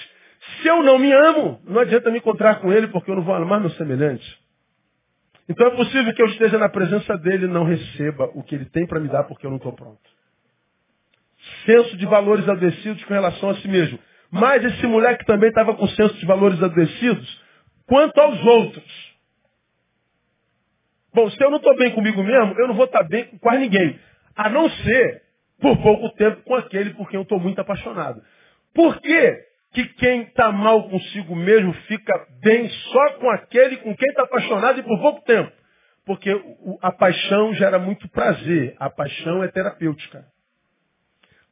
[0.60, 3.34] Se eu não me amo, não adianta me encontrar com ele, porque eu não vou
[3.34, 4.47] amar meu semelhante.
[5.48, 8.66] Então é possível que eu esteja na presença dele e não receba o que ele
[8.66, 10.00] tem para me dar porque eu não estou pronto.
[11.64, 13.98] Senso de valores adoecidos com relação a si mesmo.
[14.30, 17.42] Mas esse moleque também estava com senso de valores adoecidos
[17.86, 19.08] quanto aos outros.
[21.14, 23.38] Bom, se eu não estou bem comigo mesmo, eu não vou estar tá bem com
[23.38, 23.98] quase ninguém.
[24.36, 25.22] A não ser
[25.60, 28.22] por pouco tempo com aquele por quem eu estou muito apaixonado.
[28.74, 34.08] Por que, que quem está mal consigo mesmo fica bem só com aquele com quem
[34.08, 35.52] está apaixonado e por pouco tempo?
[36.04, 36.30] Porque
[36.80, 38.74] a paixão gera muito prazer.
[38.78, 40.24] A paixão é terapêutica.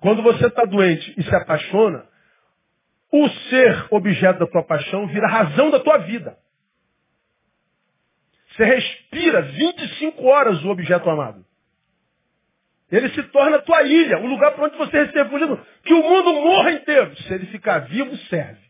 [0.00, 2.07] Quando você está doente e se apaixona,
[3.12, 6.37] o ser objeto da tua paixão vira razão da tua vida.
[8.50, 11.45] Você respira 25 horas o objeto amado.
[12.90, 15.66] Ele se torna a tua ilha, o lugar para onde você recebe refúgio.
[15.83, 17.16] Que o mundo morra inteiro.
[17.16, 18.61] Se ele ficar vivo, serve.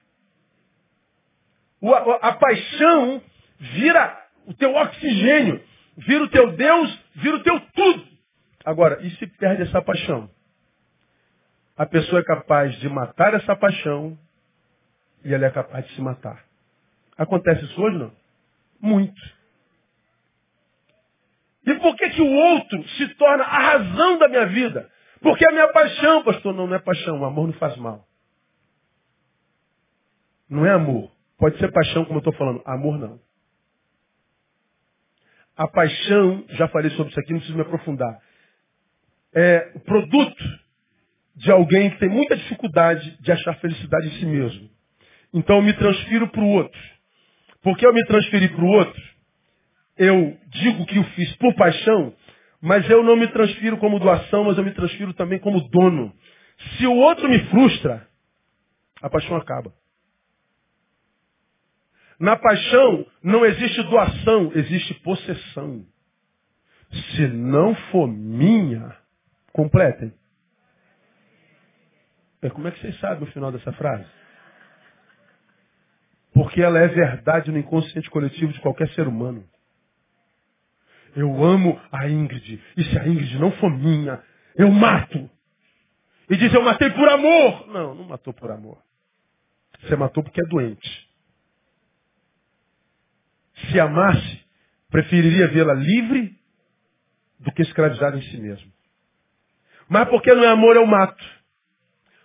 [1.81, 3.23] O, a, a, paixão
[3.59, 5.63] vira o teu oxigênio,
[5.99, 8.07] vira o teu Deus, vira o teu tudo.
[8.65, 10.31] Agora, e se perde essa paixão?
[11.77, 14.19] A pessoa é capaz de matar essa paixão
[15.23, 16.43] e ela é capaz de se matar.
[17.19, 18.13] Acontece isso hoje, não?
[18.81, 19.36] Muito.
[21.67, 24.89] E por que, que o outro se torna a razão da minha vida?
[25.21, 28.07] Porque a minha paixão, pastor, não, não é paixão, o amor não faz mal.
[30.49, 31.11] Não é amor.
[31.37, 32.63] Pode ser paixão, como eu estou falando.
[32.65, 33.21] Amor não.
[35.57, 38.21] A paixão, já falei sobre isso aqui, não preciso me aprofundar.
[39.35, 40.45] É o produto
[41.35, 44.71] de alguém que tem muita dificuldade de achar felicidade em si mesmo.
[45.35, 46.81] Então eu me transfiro para o outro.
[47.63, 49.03] Porque eu me transferi para o outro,
[49.97, 52.15] eu digo que o fiz por paixão,
[52.61, 56.13] mas eu não me transfiro como doação, mas eu me transfiro também como dono.
[56.77, 58.07] Se o outro me frustra,
[59.03, 59.73] a paixão acaba.
[62.19, 65.85] Na paixão não existe doação, existe possessão.
[66.91, 68.97] Se não for minha,
[69.53, 70.13] completem.
[72.53, 74.07] Como é que vocês sabem o final dessa frase?
[76.33, 79.45] Porque ela é verdade no inconsciente coletivo de qualquer ser humano.
[81.17, 82.63] Eu amo a Ingrid.
[82.77, 84.23] E se a Ingrid não for minha,
[84.55, 85.31] eu mato.
[86.29, 87.67] E diz, eu matei por amor.
[87.69, 88.79] Não, não matou por amor.
[89.81, 91.09] Você matou porque é doente.
[93.71, 94.45] Se amasse,
[94.91, 96.39] preferiria vê-la livre
[97.41, 98.71] do que escravizada em si mesmo.
[99.89, 101.25] Mas porque não é amor, eu mato.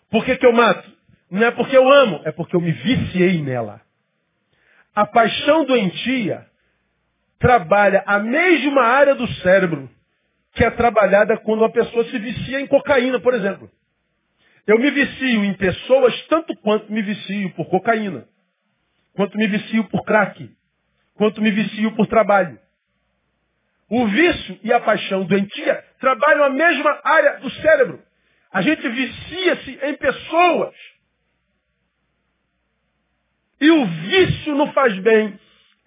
[0.10, 0.92] Por que, que eu mato?
[1.30, 3.82] Não é porque eu amo, é porque eu me viciei nela.
[4.94, 6.51] A paixão doentia
[7.42, 9.90] trabalha a mesma área do cérebro
[10.54, 13.70] que é trabalhada quando uma pessoa se vicia em cocaína, por exemplo.
[14.68, 18.28] Eu me vicio em pessoas tanto quanto me vicio por cocaína,
[19.14, 20.50] quanto me vicio por crack,
[21.16, 22.60] quanto me vicio por trabalho.
[23.90, 28.02] O vício e a paixão doentia trabalham a mesma área do cérebro.
[28.52, 30.76] A gente vicia-se em pessoas.
[33.60, 35.40] E o vício não faz bem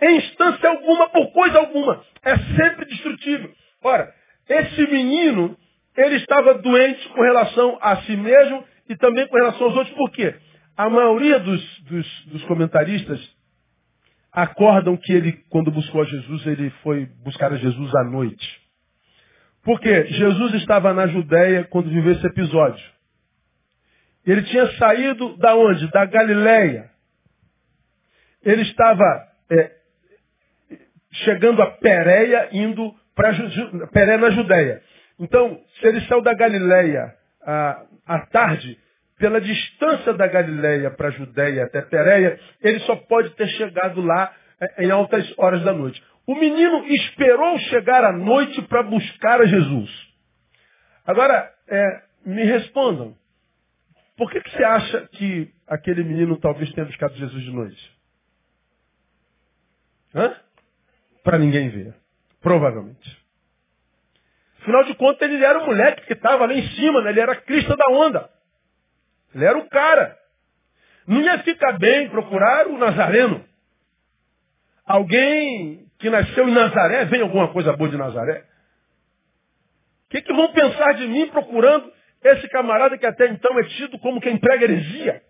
[0.05, 2.05] em instância alguma, por coisa alguma.
[2.23, 3.51] É sempre destrutível.
[3.83, 4.13] Ora,
[4.49, 5.57] esse menino,
[5.97, 9.97] ele estava doente com relação a si mesmo e também com relação aos outros.
[9.97, 10.35] Por quê?
[10.77, 13.21] A maioria dos, dos, dos comentaristas
[14.33, 18.63] acordam que ele, quando buscou a Jesus, ele foi buscar a Jesus à noite.
[19.63, 22.85] Porque Jesus estava na Judéia quando viveu esse episódio.
[24.27, 25.91] Ele tinha saído da onde?
[25.91, 26.91] Da Galileia.
[28.43, 29.05] Ele estava
[29.51, 29.73] é,
[31.23, 33.33] chegando a Pérea, indo para
[33.93, 34.83] Pérea na Judéia.
[35.19, 38.79] Então, se ele saiu da Galileia à, à tarde,
[39.19, 44.35] pela distância da Galileia para a Judéia até Pérea, ele só pode ter chegado lá
[44.61, 46.03] é, em altas horas da noite.
[46.27, 49.91] O menino esperou chegar à noite para buscar a Jesus.
[51.07, 53.15] Agora, é, me respondam.
[54.17, 57.95] Por que, que você acha que aquele menino talvez tenha buscado Jesus de noite?
[60.15, 60.35] Hã?
[61.25, 61.95] Para ninguém ver.
[62.41, 63.25] Provavelmente.
[64.61, 67.11] Afinal de contas, ele era o moleque que estava lá em cima, né?
[67.11, 68.31] ele era a crista da onda.
[69.35, 70.16] Ele era o cara.
[71.07, 73.45] Não ia ficar bem procurar o Nazareno.
[74.87, 78.45] Alguém que nasceu em Nazaré, vem alguma coisa boa de Nazaré?
[80.07, 83.99] O que, que vão pensar de mim procurando esse camarada que até então é tido
[83.99, 85.22] como quem prega heresia?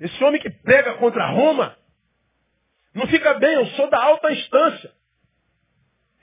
[0.00, 1.76] Esse homem que prega contra Roma.
[2.94, 4.90] Não fica bem, eu sou da alta instância.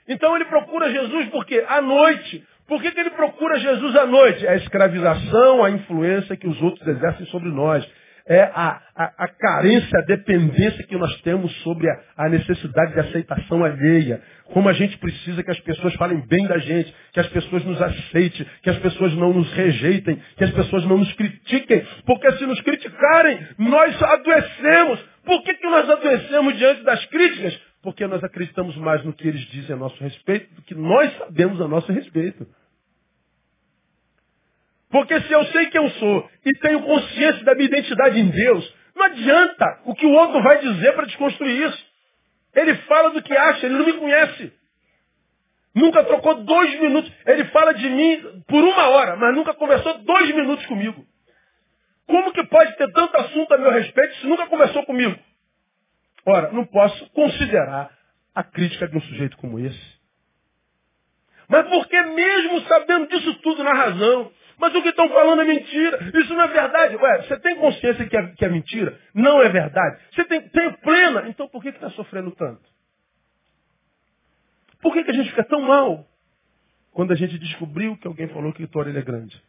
[0.08, 2.46] Então ele procura Jesus porque à noite.
[2.66, 4.46] Por que, que ele procura Jesus à noite?
[4.46, 7.86] É a escravização, a influência que os outros exercem sobre nós.
[8.26, 13.00] É a, a, a carência, a dependência que nós temos sobre a, a necessidade de
[13.00, 14.22] aceitação alheia.
[14.52, 17.80] Como a gente precisa que as pessoas falem bem da gente, que as pessoas nos
[17.80, 21.84] aceitem, que as pessoas não nos rejeitem, que as pessoas não nos critiquem.
[22.06, 25.00] Porque se nos criticarem, nós adoecemos.
[25.24, 27.58] Por que, que nós adoecemos diante das críticas?
[27.82, 31.60] Porque nós acreditamos mais no que eles dizem a nosso respeito do que nós sabemos
[31.60, 32.46] a nosso respeito.
[34.92, 38.74] Porque se eu sei quem eu sou e tenho consciência da minha identidade em Deus,
[38.94, 41.92] não adianta o que o outro vai dizer para desconstruir isso.
[42.54, 44.52] Ele fala do que acha, ele não me conhece.
[45.74, 47.10] Nunca trocou dois minutos.
[47.24, 51.02] Ele fala de mim por uma hora, mas nunca conversou dois minutos comigo.
[52.06, 55.18] Como que pode ter tanto assunto a meu respeito se nunca conversou comigo?
[56.26, 57.90] Ora, não posso considerar
[58.34, 60.02] a crítica de um sujeito como esse.
[61.48, 65.98] Mas porque mesmo sabendo disso tudo na razão, mas o que estão falando é mentira,
[66.14, 66.96] isso não é verdade.
[66.96, 68.98] Ué, você tem consciência que é, que é mentira?
[69.14, 70.00] Não é verdade.
[70.12, 72.62] Você tem, tem plena, então por que está sofrendo tanto?
[74.80, 76.06] Por que, que a gente fica tão mal
[76.92, 79.40] quando a gente descobriu que alguém falou que a orelha é grande?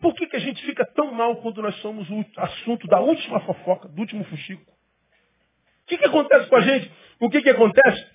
[0.00, 3.40] Por que, que a gente fica tão mal quando nós somos o assunto da última
[3.40, 4.62] fofoca, do último fuxico?
[4.62, 6.90] O que, que acontece com a gente?
[7.20, 8.06] O que, que acontece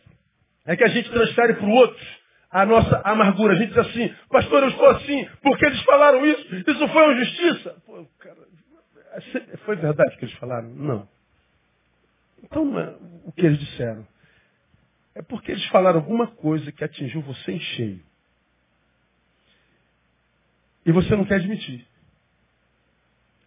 [0.66, 2.23] é que a gente transfere para o outro
[2.54, 3.54] a nossa amargura.
[3.54, 6.56] A gente diz assim, pastor, eu estou assim, porque eles falaram isso?
[6.56, 7.76] Isso foi uma justiça?
[7.84, 8.38] Pô, cara,
[9.66, 10.70] foi verdade que eles falaram?
[10.70, 11.10] Não.
[12.44, 12.96] Então, é
[13.26, 14.08] o que eles disseram?
[15.16, 18.04] É porque eles falaram alguma coisa que atingiu você em cheio.
[20.86, 21.88] E você não quer admitir.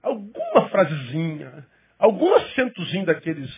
[0.03, 1.67] Alguma frasezinha,
[1.99, 3.55] algum acentozinho daqueles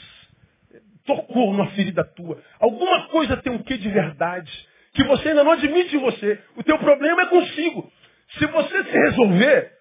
[1.06, 2.42] tocou numa ferida tua.
[2.60, 4.68] Alguma coisa tem um quê de verdade
[4.98, 6.42] que você ainda não admite em você.
[6.56, 7.88] O teu problema é consigo.
[8.30, 9.72] Se você se resolver,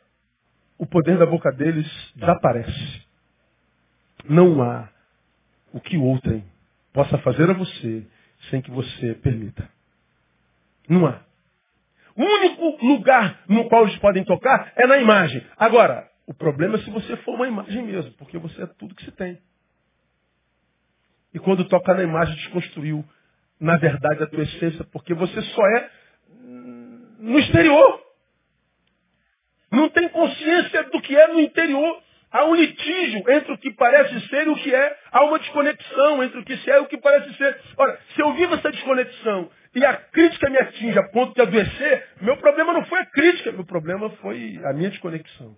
[0.77, 3.01] o poder da boca deles desaparece.
[4.29, 4.89] Não há
[5.73, 6.45] o que outrem
[6.93, 8.05] possa fazer a você
[8.51, 9.67] sem que você permita.
[10.87, 11.21] Não há.
[12.15, 15.43] O único lugar no qual eles podem tocar é na imagem.
[15.57, 19.03] Agora, o problema é se você for uma imagem mesmo, porque você é tudo que
[19.03, 19.39] se tem.
[21.33, 23.03] E quando toca na imagem, desconstruiu,
[23.59, 25.89] na verdade, a tua essência, porque você só é
[27.19, 28.01] no exterior.
[29.71, 32.01] Não tem consciência do que é no interior.
[32.31, 34.97] Há um litígio entre o que parece ser e o que é.
[35.11, 37.59] Há uma desconexão entre o que é e o que parece ser.
[37.77, 42.07] Ora, se eu vivo essa desconexão e a crítica me atinge a ponto de adoecer,
[42.21, 45.57] meu problema não foi a crítica, meu problema foi a minha desconexão.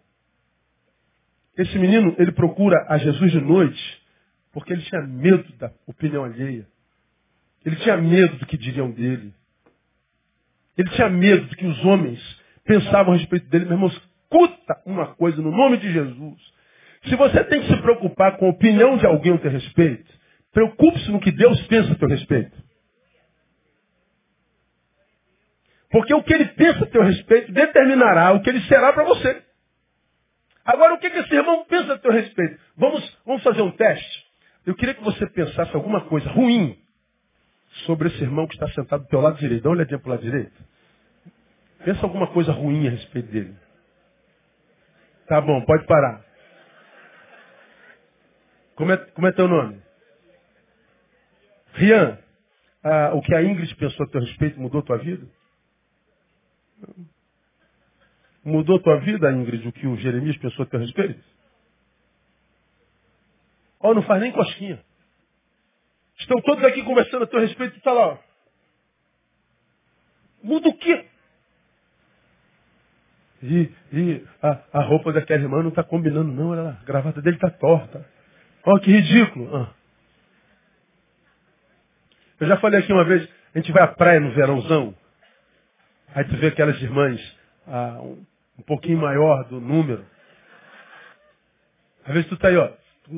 [1.57, 3.99] Esse menino, ele procura a Jesus de noite
[4.51, 6.67] porque ele tinha medo da opinião alheia.
[7.65, 9.33] Ele tinha medo do que diriam dele.
[10.77, 12.19] Ele tinha medo do que os homens
[12.63, 13.65] pensavam a respeito dele.
[13.65, 16.39] Meu irmão, escuta uma coisa no nome de Jesus.
[17.05, 20.11] Se você tem que se preocupar com a opinião de alguém a teu respeito,
[20.53, 22.57] preocupe-se no que Deus pensa a teu respeito.
[25.91, 29.43] Porque o que ele pensa a teu respeito determinará o que ele será para você.
[30.63, 32.59] Agora, o que, esse irmão pensa a teu respeito?
[32.77, 34.25] Vamos, vamos fazer um teste.
[34.65, 36.77] Eu queria que você pensasse alguma coisa ruim
[37.85, 39.63] sobre esse irmão que está sentado do teu lado direito.
[39.63, 40.63] Dá uma olhadinha para o lado direito.
[41.83, 43.55] Pensa alguma coisa ruim a respeito dele.
[45.27, 46.25] Tá bom, pode parar.
[48.75, 49.81] Como é, como é teu nome?
[51.73, 52.17] Rian,
[52.83, 55.27] ah, o que a Ingrid pensou a teu respeito mudou tua vida?
[58.43, 61.23] Mudou tua vida, Ingrid, o que o Jeremias pensou a teu respeito?
[63.79, 64.83] Ó, oh, não faz nem cosquinha.
[66.19, 68.07] Estão todos aqui conversando a teu respeito e tá lá.
[68.07, 68.17] Ó.
[70.43, 71.05] Muda o quê?
[73.41, 76.53] E, e a, a, roupa daquela irmã não está combinando, não.
[76.53, 78.05] Ela, a gravata dele está torta.
[78.65, 79.55] Olha que ridículo.
[79.55, 79.73] Ah.
[82.39, 84.95] Eu já falei aqui uma vez, a gente vai à praia no verãozão,
[86.15, 88.25] aí tu vê aquelas irmãs ah, um,
[88.57, 90.05] um, pouquinho maior do número.
[92.05, 92.71] Às vezes tu está aí, ó,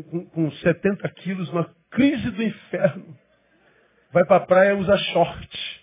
[0.09, 3.17] com, com 70 quilos, uma crise do inferno.
[4.11, 5.81] Vai para a praia usa short.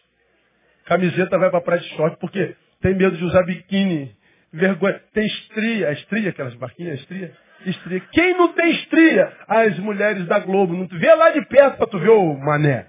[0.86, 4.16] Camiseta vai para a praia de short, porque tem medo de usar biquíni.
[4.52, 5.00] Vergonha.
[5.12, 7.32] Tem estria, estria, aquelas barquinhas, estria.
[7.66, 8.00] Estria.
[8.12, 9.32] Quem não tem estria?
[9.46, 10.74] As mulheres da Globo.
[10.74, 12.86] Não vê lá de perto para tu ver o mané.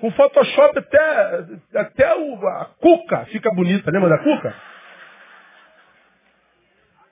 [0.00, 4.54] Com Photoshop até, até o, a cuca fica bonita, lembra da cuca?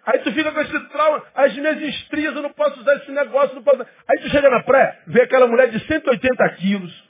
[0.06, 3.54] Aí tu fica com esse trauma, as minhas estrias, eu não posso usar esse negócio,
[3.54, 3.82] não posso.
[3.82, 7.08] Aí tu chega na praia, vê aquela mulher de 180 quilos,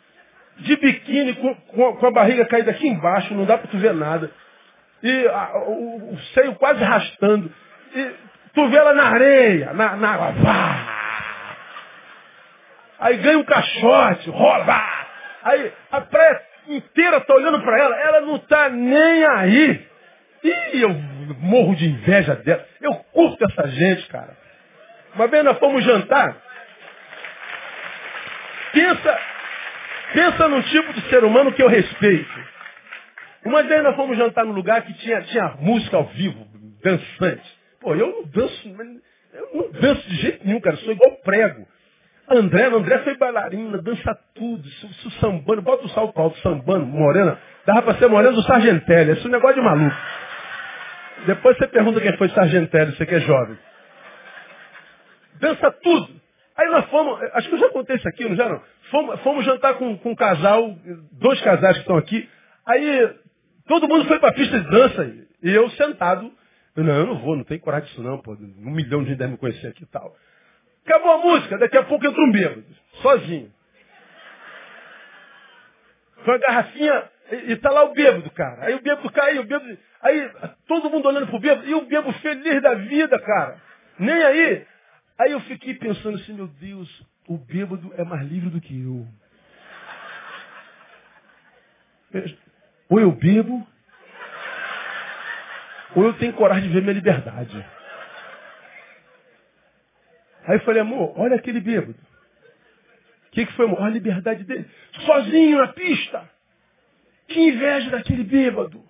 [0.59, 1.55] de biquíni, com,
[1.97, 4.31] com, a barriga caída aqui embaixo, não dá para tu ver nada.
[5.03, 7.51] E a, o, o, seio quase rastando.
[7.95, 8.11] E
[8.53, 10.33] tu vê ela na areia, na, na água.
[10.33, 10.99] Vá.
[13.01, 15.07] Aí ganha um caixote, rola.
[15.45, 19.89] Aí a praia inteira tá olhando para ela, ela não tá nem aí.
[20.45, 22.65] E eu morro de inveja dela.
[22.81, 24.37] Eu curto essa gente, cara.
[25.15, 26.37] Uma vez nós fomos jantar.
[28.73, 29.19] Pensa,
[30.13, 32.59] pensa num tipo de ser humano que eu respeito.
[33.45, 36.47] Uma vez nós fomos jantar num lugar que tinha, tinha música ao vivo,
[36.83, 37.59] dançante.
[37.81, 38.69] Pô, eu não danço,
[39.33, 40.77] eu não danço de jeito nenhum, cara.
[40.77, 41.67] Eu sou igual prego.
[42.31, 47.39] André, André foi bailarina, dança tudo, isso, sambando, bota o salto alto, sambando, morena.
[47.65, 49.97] Dava pra ser morena do Sargentelli, esse é negócio de maluco.
[51.27, 53.59] Depois você pergunta quem foi Sargentelli, você que é jovem.
[55.41, 56.21] Dança tudo.
[56.57, 58.61] Aí nós fomos, acho que eu já contei isso aqui, não já não?
[58.91, 60.77] Fomos, fomos jantar com, com um casal,
[61.13, 62.29] dois casais que estão aqui.
[62.67, 63.15] Aí
[63.67, 66.33] todo mundo foi para a pista de dança e eu sentado.
[66.75, 68.33] Eu, não, eu não vou, não tenho coragem disso não, pô.
[68.33, 70.15] Um milhão de gente deve me conhecer aqui e tal.
[70.85, 72.65] Acabou a música, daqui a pouco entra um bêbado,
[73.03, 73.53] sozinho.
[76.25, 78.67] Com a garrafinha, e, e tá lá o bêbado, cara.
[78.67, 79.79] Aí o bêbado caiu, o bêbado.
[80.03, 80.31] Aí
[80.67, 83.61] todo mundo olhando pro bêbado, e o bêbado feliz da vida, cara.
[83.99, 84.67] Nem aí.
[85.19, 89.07] Aí eu fiquei pensando assim, meu Deus, o bêbado é mais livre do que eu.
[92.89, 93.67] Ou eu bebo,
[95.95, 97.65] ou eu tenho coragem de ver minha liberdade.
[100.47, 101.99] Aí eu falei, amor, olha aquele bêbado.
[103.27, 103.81] O que, que foi, amor?
[103.81, 104.69] Olha a liberdade dele.
[105.05, 106.29] Sozinho na pista.
[107.29, 108.88] Que inveja daquele bêbado.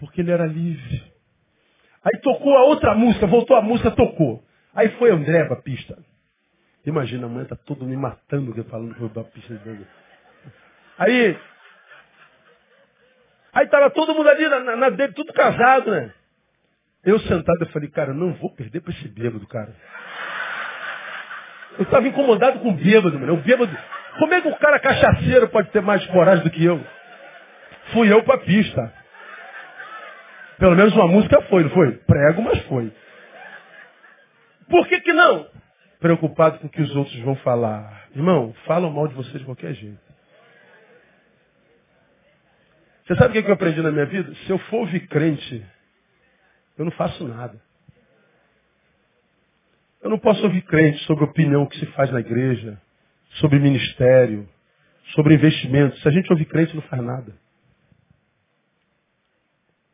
[0.00, 1.12] Porque ele era livre.
[2.02, 4.42] Aí tocou a outra música, voltou a música, tocou.
[4.74, 5.96] Aí foi André pra pista.
[6.86, 9.86] Imagina, mãe tá todo me matando falando que foi pra pista de dança.
[10.98, 11.38] Aí,
[13.52, 16.12] aí tava todo mundo ali na, na dele, tudo casado, né?
[17.04, 19.74] Eu sentado, eu falei, cara, não vou perder para esse bêbado, cara.
[21.78, 23.34] Eu estava incomodado com o bêbado, mano.
[23.34, 23.76] O bêbado.
[24.18, 26.82] Como é que o cara cachaceiro pode ter mais coragem do que eu?
[27.92, 28.99] Fui eu para a pista.
[30.60, 31.92] Pelo menos uma música foi, não foi?
[31.92, 32.92] Prego, mas foi.
[34.68, 35.48] Por que que não?
[35.98, 38.08] Preocupado com o que os outros vão falar.
[38.14, 39.98] Irmão, falam mal de você de qualquer jeito.
[43.04, 44.32] Você sabe o que eu aprendi na minha vida?
[44.46, 45.66] Se eu for ouvir crente
[46.80, 47.60] eu não faço nada.
[50.02, 52.80] Eu não posso ouvir crente sobre a opinião que se faz na igreja,
[53.32, 54.48] sobre ministério,
[55.14, 55.98] sobre investimento.
[55.98, 57.34] Se a gente ouvir crente, não faz nada.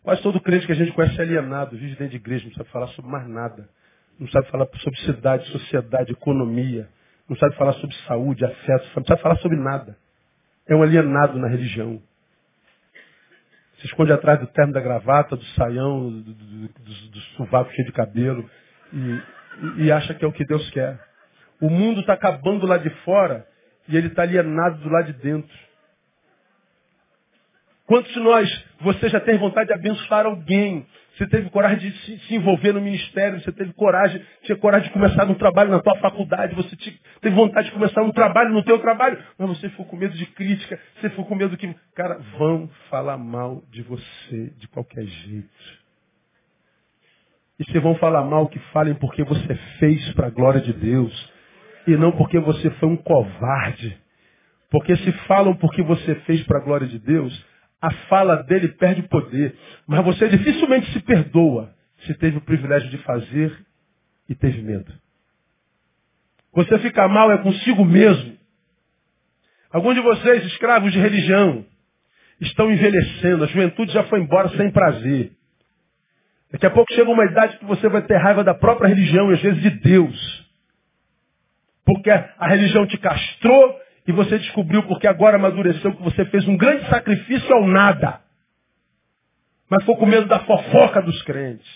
[0.07, 2.70] Quase todo crente que a gente conhece é alienado, vive dentro de igreja, não sabe
[2.70, 3.68] falar sobre mais nada.
[4.20, 6.88] Não sabe falar sobre cidade, sociedade, economia.
[7.28, 9.98] Não sabe falar sobre saúde, afeto, não sabe falar sobre nada.
[10.64, 12.00] É um alienado na religião
[13.78, 17.88] se esconde atrás do terno da gravata, do saião, do, do, do, do sovaco cheio
[17.88, 18.48] de cabelo
[18.92, 21.00] e, e, acha que é o que Deus quer.
[21.61, 23.44] O mundo está acabando lá de fora
[23.88, 25.65] e ele está alienado do lado de dentro.
[27.87, 30.84] Quantos de nós, você já tem vontade de abençoar alguém?
[31.16, 34.93] Você teve coragem de se, se, envolver no ministério, você teve coragem, tinha coragem de
[34.93, 36.76] começar um trabalho na tua faculdade, você
[37.22, 40.26] teve vontade de começar um trabalho no teu trabalho, mas você ficou com medo de
[40.26, 45.87] crítica, você ficou com medo que, cara, vão falar mal de você de qualquer jeito.
[47.59, 51.32] E se vão falar mal, que falem porque você fez para a glória de Deus.
[51.87, 53.97] E não porque você foi um covarde.
[54.70, 57.32] Porque se falam porque você fez para a glória de Deus,
[57.87, 59.57] a fala dele perde poder.
[59.87, 61.72] Mas você dificilmente se perdoa
[62.05, 63.57] se teve o privilégio de fazer
[64.28, 64.93] e teve medo.
[66.53, 68.37] Você fica mal é consigo mesmo.
[69.70, 71.64] Alguns de vocês, escravos de religião,
[72.41, 73.45] estão envelhecendo.
[73.45, 75.32] A juventude já foi embora sem prazer.
[76.51, 79.34] Daqui a pouco chega uma idade que você vai ter raiva da própria religião e
[79.34, 80.47] às vezes de Deus.
[81.84, 86.57] Porque a religião te castrou e você descobriu porque agora amadureceu que você fez um
[86.57, 88.20] grande sacrifício ao nada.
[89.68, 91.66] Mas ficou com medo da fofoca dos crentes.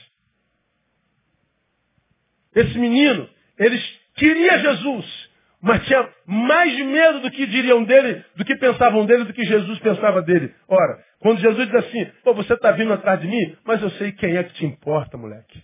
[2.55, 3.29] Esse menino,
[3.59, 9.25] eles queria Jesus, mas tinha mais medo do que diriam dele, do que pensavam dele,
[9.25, 10.55] do que Jesus pensava dele.
[10.69, 14.13] Ora, quando Jesus diz assim, pô, você está vindo atrás de mim, mas eu sei
[14.13, 15.63] quem é que te importa, moleque.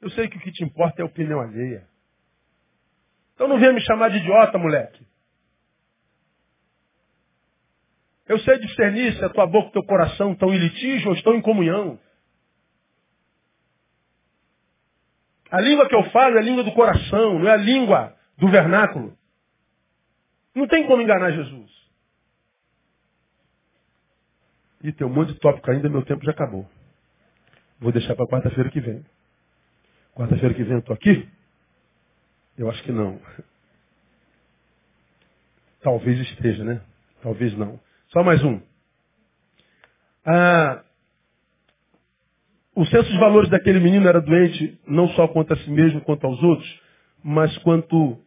[0.00, 1.86] Eu sei que o que te importa é a opinião alheia.
[3.34, 5.11] Então não venha me chamar de idiota, moleque.
[8.26, 11.14] Eu sei discernir se a tua boca e o teu coração estão em litígio ou
[11.14, 11.98] estão em comunhão.
[15.50, 18.48] A língua que eu falo é a língua do coração, não é a língua do
[18.48, 19.16] vernáculo.
[20.54, 21.70] Não tem como enganar Jesus.
[24.82, 26.68] E tem um monte de tópico ainda, meu tempo já acabou.
[27.78, 29.04] Vou deixar para quarta-feira que vem.
[30.14, 31.28] Quarta-feira que vem eu estou aqui?
[32.56, 33.20] Eu acho que não.
[35.80, 36.80] Talvez esteja, né?
[37.22, 37.78] Talvez não.
[38.12, 38.60] Só mais um.
[40.24, 40.84] Ah,
[42.74, 46.26] o senso de valores daquele menino era doente não só quanto a si mesmo, quanto
[46.26, 46.80] aos outros,
[47.24, 48.20] mas quanto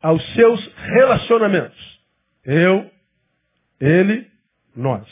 [0.00, 2.00] aos seus relacionamentos.
[2.44, 2.90] Eu,
[3.78, 4.30] ele,
[4.74, 5.06] nós.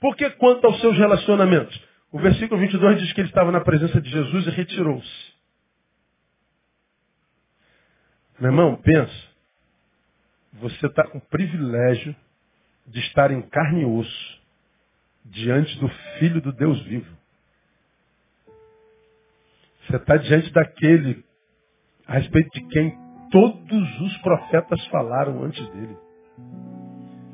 [0.00, 1.80] Por que quanto aos seus relacionamentos?
[2.10, 5.32] O versículo 22 diz que ele estava na presença de Jesus e retirou-se.
[8.40, 9.31] Meu irmão, pensa.
[10.54, 12.14] Você está com o privilégio
[12.86, 14.42] de estar em carne e osso
[15.24, 15.88] diante do
[16.18, 17.16] Filho do Deus vivo.
[19.86, 21.24] Você está diante daquele
[22.06, 22.98] a respeito de quem
[23.30, 25.96] todos os profetas falaram antes dele.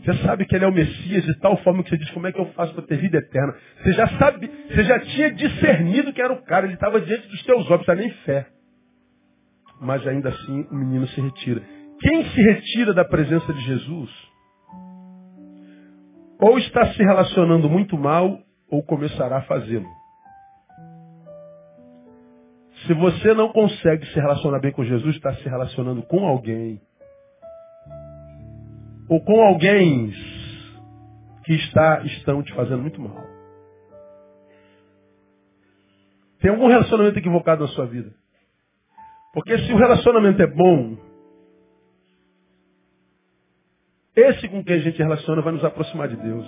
[0.05, 2.33] Você sabe que ele é o Messias de tal forma que você diz como é
[2.33, 3.55] que eu faço para ter vida eterna.
[3.83, 7.43] Você já sabe, você já tinha discernido que era o cara, ele estava diante dos
[7.43, 8.47] teus olhos, não nem fé.
[9.81, 11.63] Mas ainda assim o menino se retira.
[12.01, 14.11] Quem se retira da presença de Jesus,
[16.41, 18.41] ou está se relacionando muito mal,
[18.71, 19.89] ou começará a fazê-lo.
[22.87, 26.81] Se você não consegue se relacionar bem com Jesus, está se relacionando com alguém.
[29.09, 30.13] Ou com alguém
[31.45, 33.27] que está, estão te fazendo muito mal.
[36.41, 38.13] Tem algum relacionamento equivocado na sua vida.
[39.33, 40.97] Porque se o relacionamento é bom,
[44.19, 46.47] esse com quem a gente relaciona vai nos aproximar de Deus.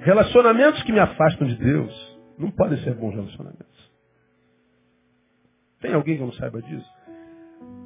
[0.00, 3.92] Relacionamentos que me afastam de Deus não podem ser bons relacionamentos.
[5.80, 6.88] Tem alguém que não saiba disso?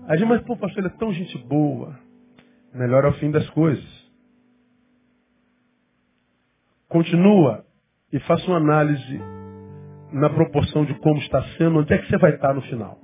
[0.09, 1.99] A gente, mas pô, pastor, ele é tão gente boa.
[2.75, 3.85] Melhor é o fim das coisas.
[6.89, 7.65] Continua
[8.13, 9.21] e faça uma análise
[10.13, 12.99] na proporção de como está sendo, onde é que você vai estar no final.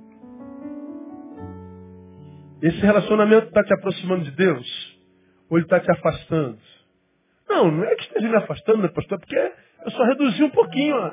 [2.61, 4.99] Esse relacionamento está te aproximando de Deus?
[5.49, 6.57] Ou ele está te afastando?
[7.47, 9.17] Não, não é que esteja me afastando, né, pastor?
[9.17, 9.53] É porque
[9.85, 10.95] eu só reduzi um pouquinho.
[10.95, 11.11] Ó.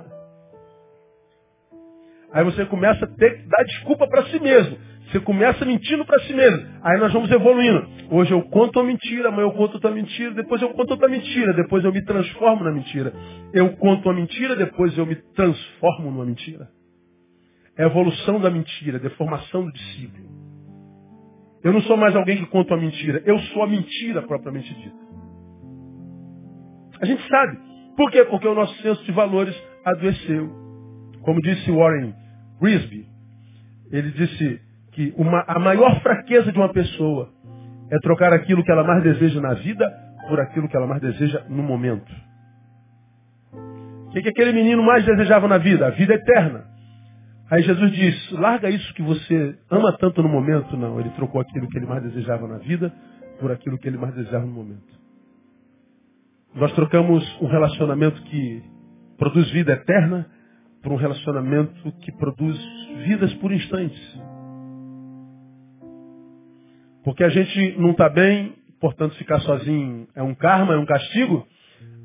[2.33, 4.77] Aí você começa a ter que dar desculpa para si mesmo.
[5.07, 6.67] Você começa mentindo para si mesmo.
[6.83, 7.89] Aí nós vamos evoluindo.
[8.11, 11.53] Hoje eu conto uma mentira, amanhã eu conto outra mentira, depois eu conto outra mentira,
[11.53, 13.13] depois eu me transformo na mentira.
[13.53, 16.69] Eu conto uma mentira, depois eu me transformo numa mentira.
[17.79, 20.46] É a evolução da mentira, deformação do discípulo.
[21.67, 23.21] Eu não sou mais alguém que conta uma mentira.
[23.27, 24.97] Eu sou a mentira propriamente dita.
[27.01, 27.59] A gente sabe.
[27.97, 28.25] Por quê?
[28.25, 29.53] Porque o nosso senso de valores
[29.85, 30.49] adoeceu.
[31.23, 32.15] Como disse Warren
[32.63, 33.05] Risby,
[33.91, 34.61] ele disse
[34.93, 37.33] que uma, a maior fraqueza de uma pessoa
[37.91, 39.93] é trocar aquilo que ela mais deseja na vida
[40.29, 42.15] por aquilo que ela mais deseja no momento.
[44.07, 45.89] O que, que aquele menino mais desejava na vida?
[45.89, 46.76] A vida eterna.
[47.51, 50.77] Aí Jesus diz, larga isso que você ama tanto no momento.
[50.77, 52.93] Não, ele trocou aquilo que ele mais desejava na vida
[53.41, 54.97] por aquilo que ele mais desejava no momento.
[56.55, 58.63] Nós trocamos um relacionamento que
[59.19, 60.27] produz vida eterna
[60.83, 62.59] por um relacionamento que produz
[63.05, 64.21] vidas por instantes.
[67.05, 71.47] Porque a gente não está bem, portanto ficar sozinho é um karma, é um castigo.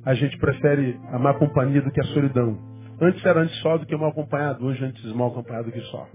[0.05, 2.70] a gente prefere a má companhia do que a solidão.
[3.01, 6.07] Antes era antes só do que mal acompanhado, hoje antes mal acompanhado do que só.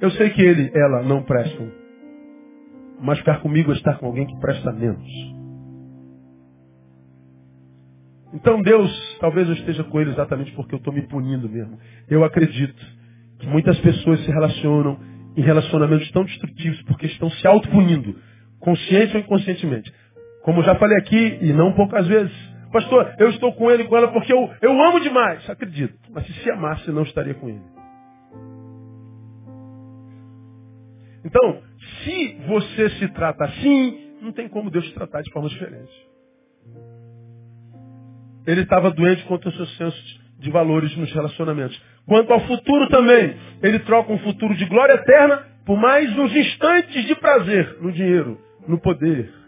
[0.00, 1.70] Eu sei que ele, ela não prestam,
[3.00, 5.06] mas ficar comigo é estar com alguém que presta menos.
[8.34, 8.90] Então Deus,
[9.20, 11.78] talvez eu esteja com ele exatamente porque eu estou me punindo mesmo.
[12.08, 12.84] Eu acredito
[13.38, 14.98] que muitas pessoas se relacionam
[15.36, 18.16] em relacionamentos tão destrutivos porque estão se autopunindo,
[18.58, 19.92] consciente ou inconscientemente.
[20.42, 23.96] Como já falei aqui, e não poucas vezes, pastor, eu estou com ele e com
[23.96, 25.48] ela porque eu, eu amo demais.
[25.48, 25.96] Acredito.
[26.10, 27.62] Mas se se amasse, não estaria com ele.
[31.24, 31.62] Então,
[32.02, 35.92] se você se trata assim, não tem como Deus te tratar de forma diferente.
[38.46, 41.80] Ele estava doente contra o seu senso de valores nos relacionamentos.
[42.06, 47.06] Quanto ao futuro também, ele troca um futuro de glória eterna por mais uns instantes
[47.06, 49.41] de prazer no dinheiro, no poder.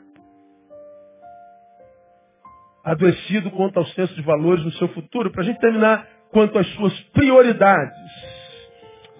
[2.85, 5.30] Adoecido quanto ao senso de valores no seu futuro.
[5.30, 7.97] Para a gente terminar, quanto às suas prioridades.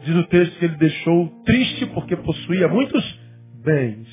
[0.05, 3.21] Diz o texto que ele deixou triste porque possuía muitos
[3.65, 4.07] bens.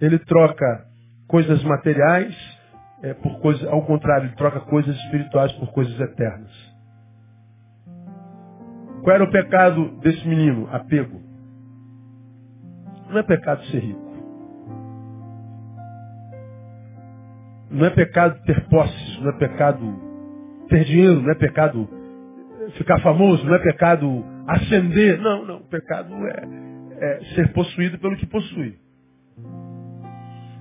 [0.00, 0.86] Ele troca
[1.26, 2.36] coisas materiais
[3.02, 6.52] é, por coisas, ao contrário, ele troca coisas espirituais por coisas eternas.
[9.02, 10.68] Qual era o pecado desse menino?
[10.72, 11.20] Apego.
[13.10, 14.13] Não é pecado ser rico.
[17.74, 20.00] Não é pecado ter posses, não é pecado
[20.68, 21.88] ter dinheiro, não é pecado
[22.76, 25.20] ficar famoso, não é pecado ascender.
[25.20, 25.60] Não, não.
[25.62, 26.44] Pecado é,
[27.00, 28.76] é ser possuído pelo que possui.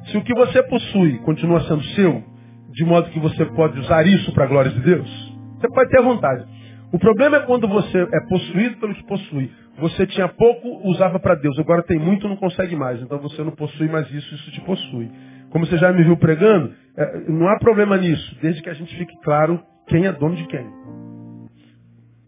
[0.08, 2.24] Se o que você possui continua sendo seu,
[2.72, 6.02] de modo que você pode usar isso para a glória de Deus, você pode ter
[6.02, 6.46] vontade.
[6.92, 9.52] O problema é quando você é possuído pelo que possui.
[9.80, 11.58] Você tinha pouco, usava para Deus.
[11.60, 13.02] Agora tem muito, não consegue mais.
[13.02, 15.10] Então você não possui mais isso, isso te possui.
[15.54, 18.98] Como você já me viu pregando, é, não há problema nisso, desde que a gente
[18.98, 20.66] fique claro quem é dono de quem.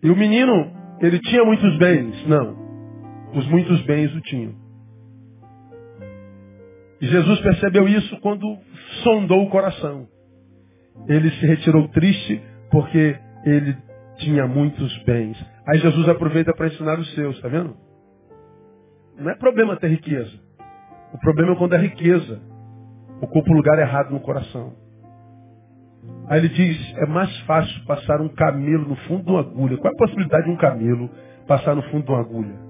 [0.04, 0.72] E o menino,
[1.02, 2.28] ele tinha muitos bens?
[2.28, 2.56] Não.
[3.34, 4.54] Os muitos bens o tinham.
[7.02, 8.46] E Jesus percebeu isso quando
[9.04, 10.08] sondou o coração.
[11.08, 13.76] Ele se retirou triste porque ele
[14.18, 15.36] tinha muitos bens.
[15.68, 17.76] Aí Jesus aproveita para ensinar os seus, tá vendo?
[19.18, 20.40] Não é problema ter riqueza.
[21.12, 22.54] O problema é quando a riqueza
[23.22, 24.74] ocupa o lugar errado no coração.
[26.28, 29.78] Aí ele diz, é mais fácil passar um camelo no fundo de uma agulha.
[29.78, 31.10] Qual é a possibilidade de um camelo
[31.48, 32.66] passar no fundo de uma agulha?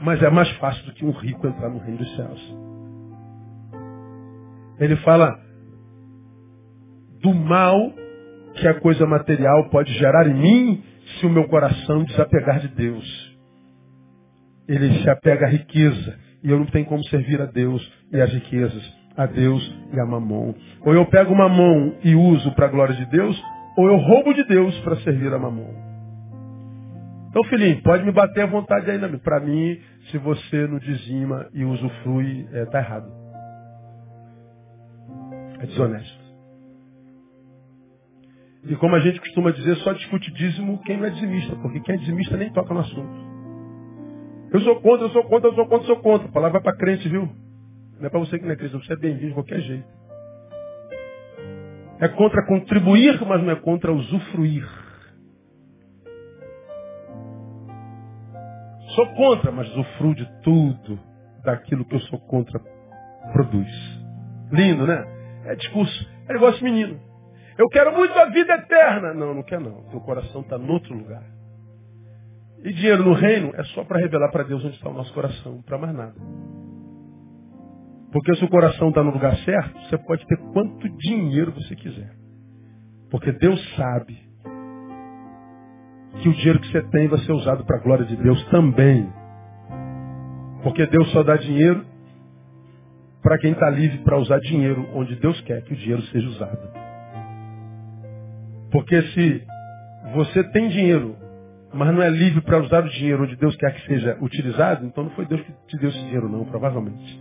[0.00, 2.56] Mas é mais fácil do que um rico entrar no reino dos céus.
[4.78, 5.38] Ele fala
[7.20, 7.92] do mal
[8.54, 10.84] que a coisa material pode gerar em mim
[11.18, 13.38] se o meu coração desapegar de Deus.
[14.66, 18.32] Ele se apega à riqueza e eu não tenho como servir a Deus e as
[18.32, 18.82] riquezas,
[19.16, 19.62] a Deus
[19.92, 20.54] e a mamon.
[20.84, 23.40] Ou eu pego mamon e uso para a glória de Deus,
[23.76, 25.90] ou eu roubo de Deus para servir a mamon.
[27.28, 29.08] Então, filhinho, pode me bater à vontade ainda.
[29.18, 29.78] Para mim,
[30.10, 33.08] se você não dizima e usufrui, é, tá errado.
[35.60, 36.20] É desonesto.
[38.64, 41.94] E como a gente costuma dizer, só discute dízimo quem não é dizimista, porque quem
[41.94, 43.29] é dizimista nem toca no assunto.
[44.52, 46.28] Eu sou contra, eu sou contra, eu sou contra, eu sou contra.
[46.28, 47.28] A palavra vai para crente, viu?
[47.98, 49.88] Não é para você que não é crente, você é bem-vindo de qualquer jeito.
[52.00, 54.66] É contra contribuir, mas não é contra usufruir.
[58.94, 60.98] Sou contra, mas usufruo de tudo
[61.44, 62.58] daquilo que eu sou contra
[63.32, 63.68] produz.
[64.50, 65.04] Lindo, né?
[65.44, 66.08] É discurso.
[66.28, 67.00] É negócio menino.
[67.56, 69.14] Eu quero muito a vida eterna.
[69.14, 69.84] Não, não quer não.
[69.90, 71.22] Teu coração está em outro lugar.
[72.62, 75.62] E dinheiro no reino é só para revelar para Deus onde está o nosso coração,
[75.62, 76.14] para mais nada.
[78.12, 82.12] Porque se o coração está no lugar certo, você pode ter quanto dinheiro você quiser.
[83.10, 84.18] Porque Deus sabe
[86.20, 89.10] que o dinheiro que você tem vai ser usado para a glória de Deus também.
[90.62, 91.86] Porque Deus só dá dinheiro
[93.22, 96.70] para quem está livre para usar dinheiro onde Deus quer que o dinheiro seja usado.
[98.70, 99.46] Porque se
[100.14, 101.16] você tem dinheiro,
[101.72, 105.04] mas não é livre para usar o dinheiro onde Deus quer que seja utilizado, então
[105.04, 107.20] não foi Deus que te deu esse dinheiro, não, provavelmente.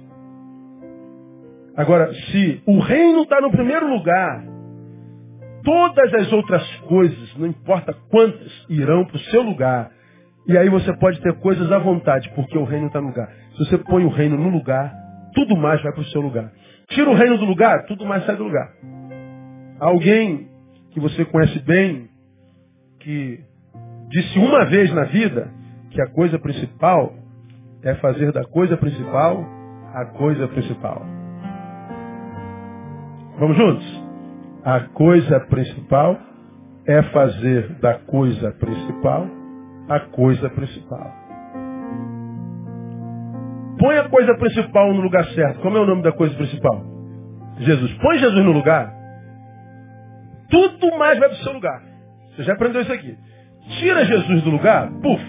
[1.75, 4.43] Agora, se o reino está no primeiro lugar,
[5.63, 9.91] todas as outras coisas, não importa quantas, irão para o seu lugar.
[10.47, 13.29] E aí você pode ter coisas à vontade, porque o reino está no lugar.
[13.53, 14.91] Se você põe o reino no lugar,
[15.33, 16.51] tudo mais vai para o seu lugar.
[16.89, 18.73] Tira o reino do lugar, tudo mais sai do lugar.
[19.79, 20.49] Alguém
[20.91, 22.09] que você conhece bem,
[22.99, 23.39] que
[24.09, 25.49] disse uma vez na vida
[25.91, 27.13] que a coisa principal
[27.83, 29.45] é fazer da coisa principal
[29.93, 31.05] a coisa principal.
[33.39, 34.03] Vamos juntos?
[34.63, 36.19] A coisa principal
[36.85, 39.27] é fazer da coisa principal
[39.87, 41.11] a coisa principal.
[43.79, 45.61] Põe a coisa principal no lugar certo.
[45.61, 46.83] Como é o nome da coisa principal?
[47.59, 47.93] Jesus.
[47.93, 48.93] Põe Jesus no lugar.
[50.49, 51.81] Tudo mais vai para o seu lugar.
[52.35, 53.17] Você já aprendeu isso aqui.
[53.77, 55.23] Tira Jesus do lugar, puf,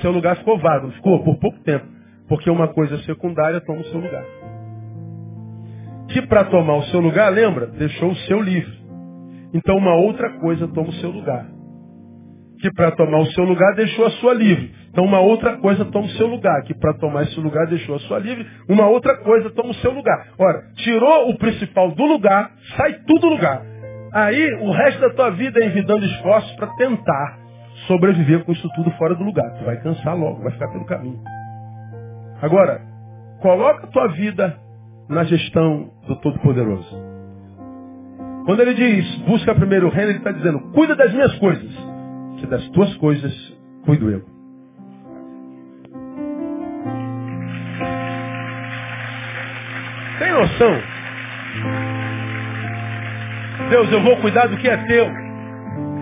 [0.00, 0.90] seu lugar ficou vago.
[0.92, 1.86] Ficou por pouco tempo.
[2.28, 4.24] Porque uma coisa secundária toma o seu lugar.
[6.08, 7.66] Que para tomar o seu lugar, lembra?
[7.66, 8.78] Deixou o seu livre.
[9.52, 11.46] Então uma outra coisa toma o seu lugar.
[12.60, 14.72] Que para tomar o seu lugar, deixou a sua livre.
[14.90, 18.00] Então uma outra coisa toma o seu lugar, que para tomar esse lugar deixou a
[18.00, 20.32] sua livre, uma outra coisa toma o seu lugar.
[20.36, 23.62] Ora, tirou o principal do lugar, sai tudo do lugar.
[24.12, 27.39] Aí o resto da tua vida é envidando esforços para tentar
[27.90, 29.50] sobreviver com isso tudo fora do lugar.
[29.58, 31.18] Tu vai cansar logo, vai ficar pelo caminho.
[32.40, 32.80] Agora,
[33.40, 34.56] coloca tua vida
[35.08, 37.10] na gestão do Todo-Poderoso.
[38.46, 41.70] Quando ele diz, busca primeiro o reino, ele está dizendo, cuida das minhas coisas,
[42.38, 43.32] que das tuas coisas
[43.84, 44.24] cuido eu.
[50.20, 50.80] Tem noção?
[53.68, 55.29] Deus, eu vou cuidar do que é teu.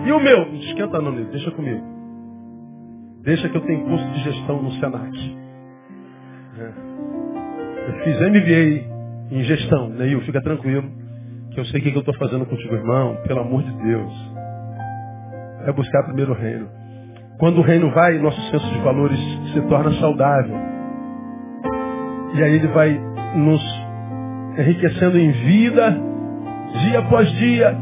[0.09, 0.43] E o meu?
[0.43, 1.83] Não esquenta não, deixa comigo.
[3.21, 5.37] Deixa que eu tenho curso de gestão no Senac.
[6.57, 6.71] É.
[7.87, 10.89] Eu fiz MBA em gestão, Neil, fica tranquilo.
[11.51, 13.17] Que eu sei o que eu estou fazendo contigo, irmão.
[13.27, 14.11] Pelo amor de Deus.
[15.67, 16.67] É buscar primeiro o reino.
[17.37, 19.19] Quando o reino vai, nosso senso de valores
[19.53, 20.55] se torna saudável.
[22.33, 22.99] E aí ele vai
[23.35, 23.61] nos
[24.57, 25.95] enriquecendo em vida,
[26.87, 27.77] dia após dia,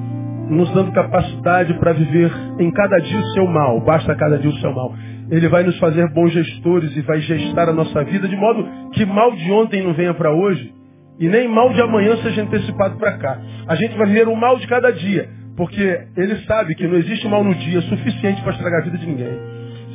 [0.49, 4.57] nos dando capacidade para viver em cada dia o seu mal, basta cada dia o
[4.57, 4.93] seu mal.
[5.29, 9.05] Ele vai nos fazer bons gestores e vai gestar a nossa vida de modo que
[9.05, 10.73] mal de ontem não venha para hoje
[11.19, 13.41] e nem mal de amanhã seja antecipado para cá.
[13.67, 17.27] A gente vai viver o mal de cada dia, porque ele sabe que não existe
[17.27, 19.37] mal no dia suficiente para estragar a vida de ninguém.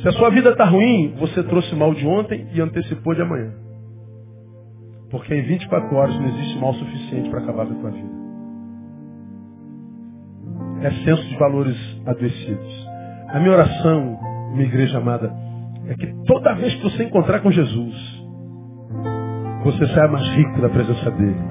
[0.01, 3.53] Se a sua vida está ruim, você trouxe mal de ontem e antecipou de amanhã.
[5.09, 8.22] Porque em 24 horas não existe mal suficiente para acabar com a tua vida.
[10.83, 12.87] É senso de valores adoecidos.
[13.29, 14.19] A minha oração,
[14.51, 15.33] minha igreja amada,
[15.87, 18.23] é que toda vez que você encontrar com Jesus,
[19.63, 21.41] você saia mais rico da presença dele.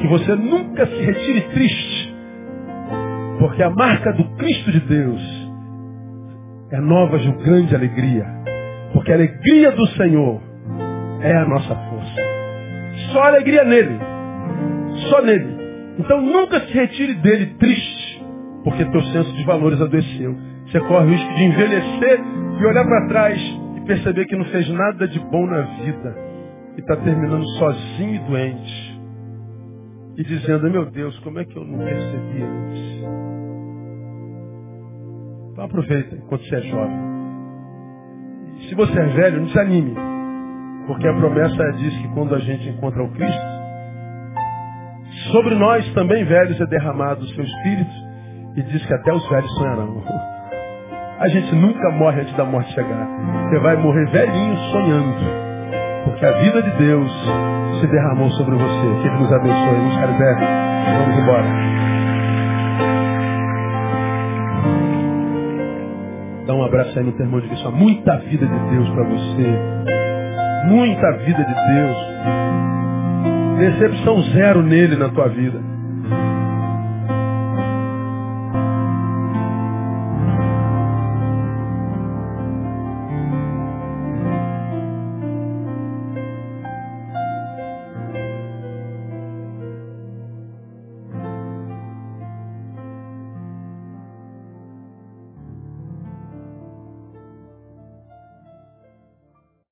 [0.00, 2.14] Que você nunca se retire triste,
[3.40, 5.50] porque a marca do Cristo de Deus
[6.70, 8.24] é nova de grande alegria.
[8.92, 10.40] Porque a alegria do Senhor
[11.22, 12.22] é a nossa força.
[13.12, 13.98] Só alegria nele.
[15.10, 15.59] Só nele.
[15.98, 18.24] Então nunca se retire dele triste,
[18.64, 20.36] porque teu senso de valores adoeceu.
[20.66, 22.20] Você corre o risco de envelhecer
[22.60, 23.40] e olhar para trás
[23.76, 26.16] e perceber que não fez nada de bom na vida.
[26.76, 29.00] E está terminando sozinho e doente.
[30.16, 33.00] E dizendo, meu Deus, como é que eu não percebi antes?
[35.52, 37.10] Então aproveita enquanto você é jovem.
[38.68, 39.94] Se você é velho, não desanime.
[40.86, 43.59] Porque a promessa diz que quando a gente encontra o Cristo,
[45.30, 47.90] sobre nós também velhos é derramado o seu Espírito
[48.56, 50.02] e diz que até os velhos sonharão.
[51.20, 53.06] A gente nunca morre antes da morte chegar.
[53.48, 55.40] Você vai morrer velhinho sonhando.
[56.04, 57.10] Porque a vida de Deus
[57.80, 59.02] se derramou sobre você.
[59.02, 60.46] Que Ele nos abençoe, nos.
[60.98, 61.44] Vamos embora.
[66.46, 69.58] Dá um abraço aí no teu irmão e diga muita vida de Deus para você.
[70.68, 72.69] Muita vida de Deus.
[73.60, 75.60] Decepção zero nele na tua vida.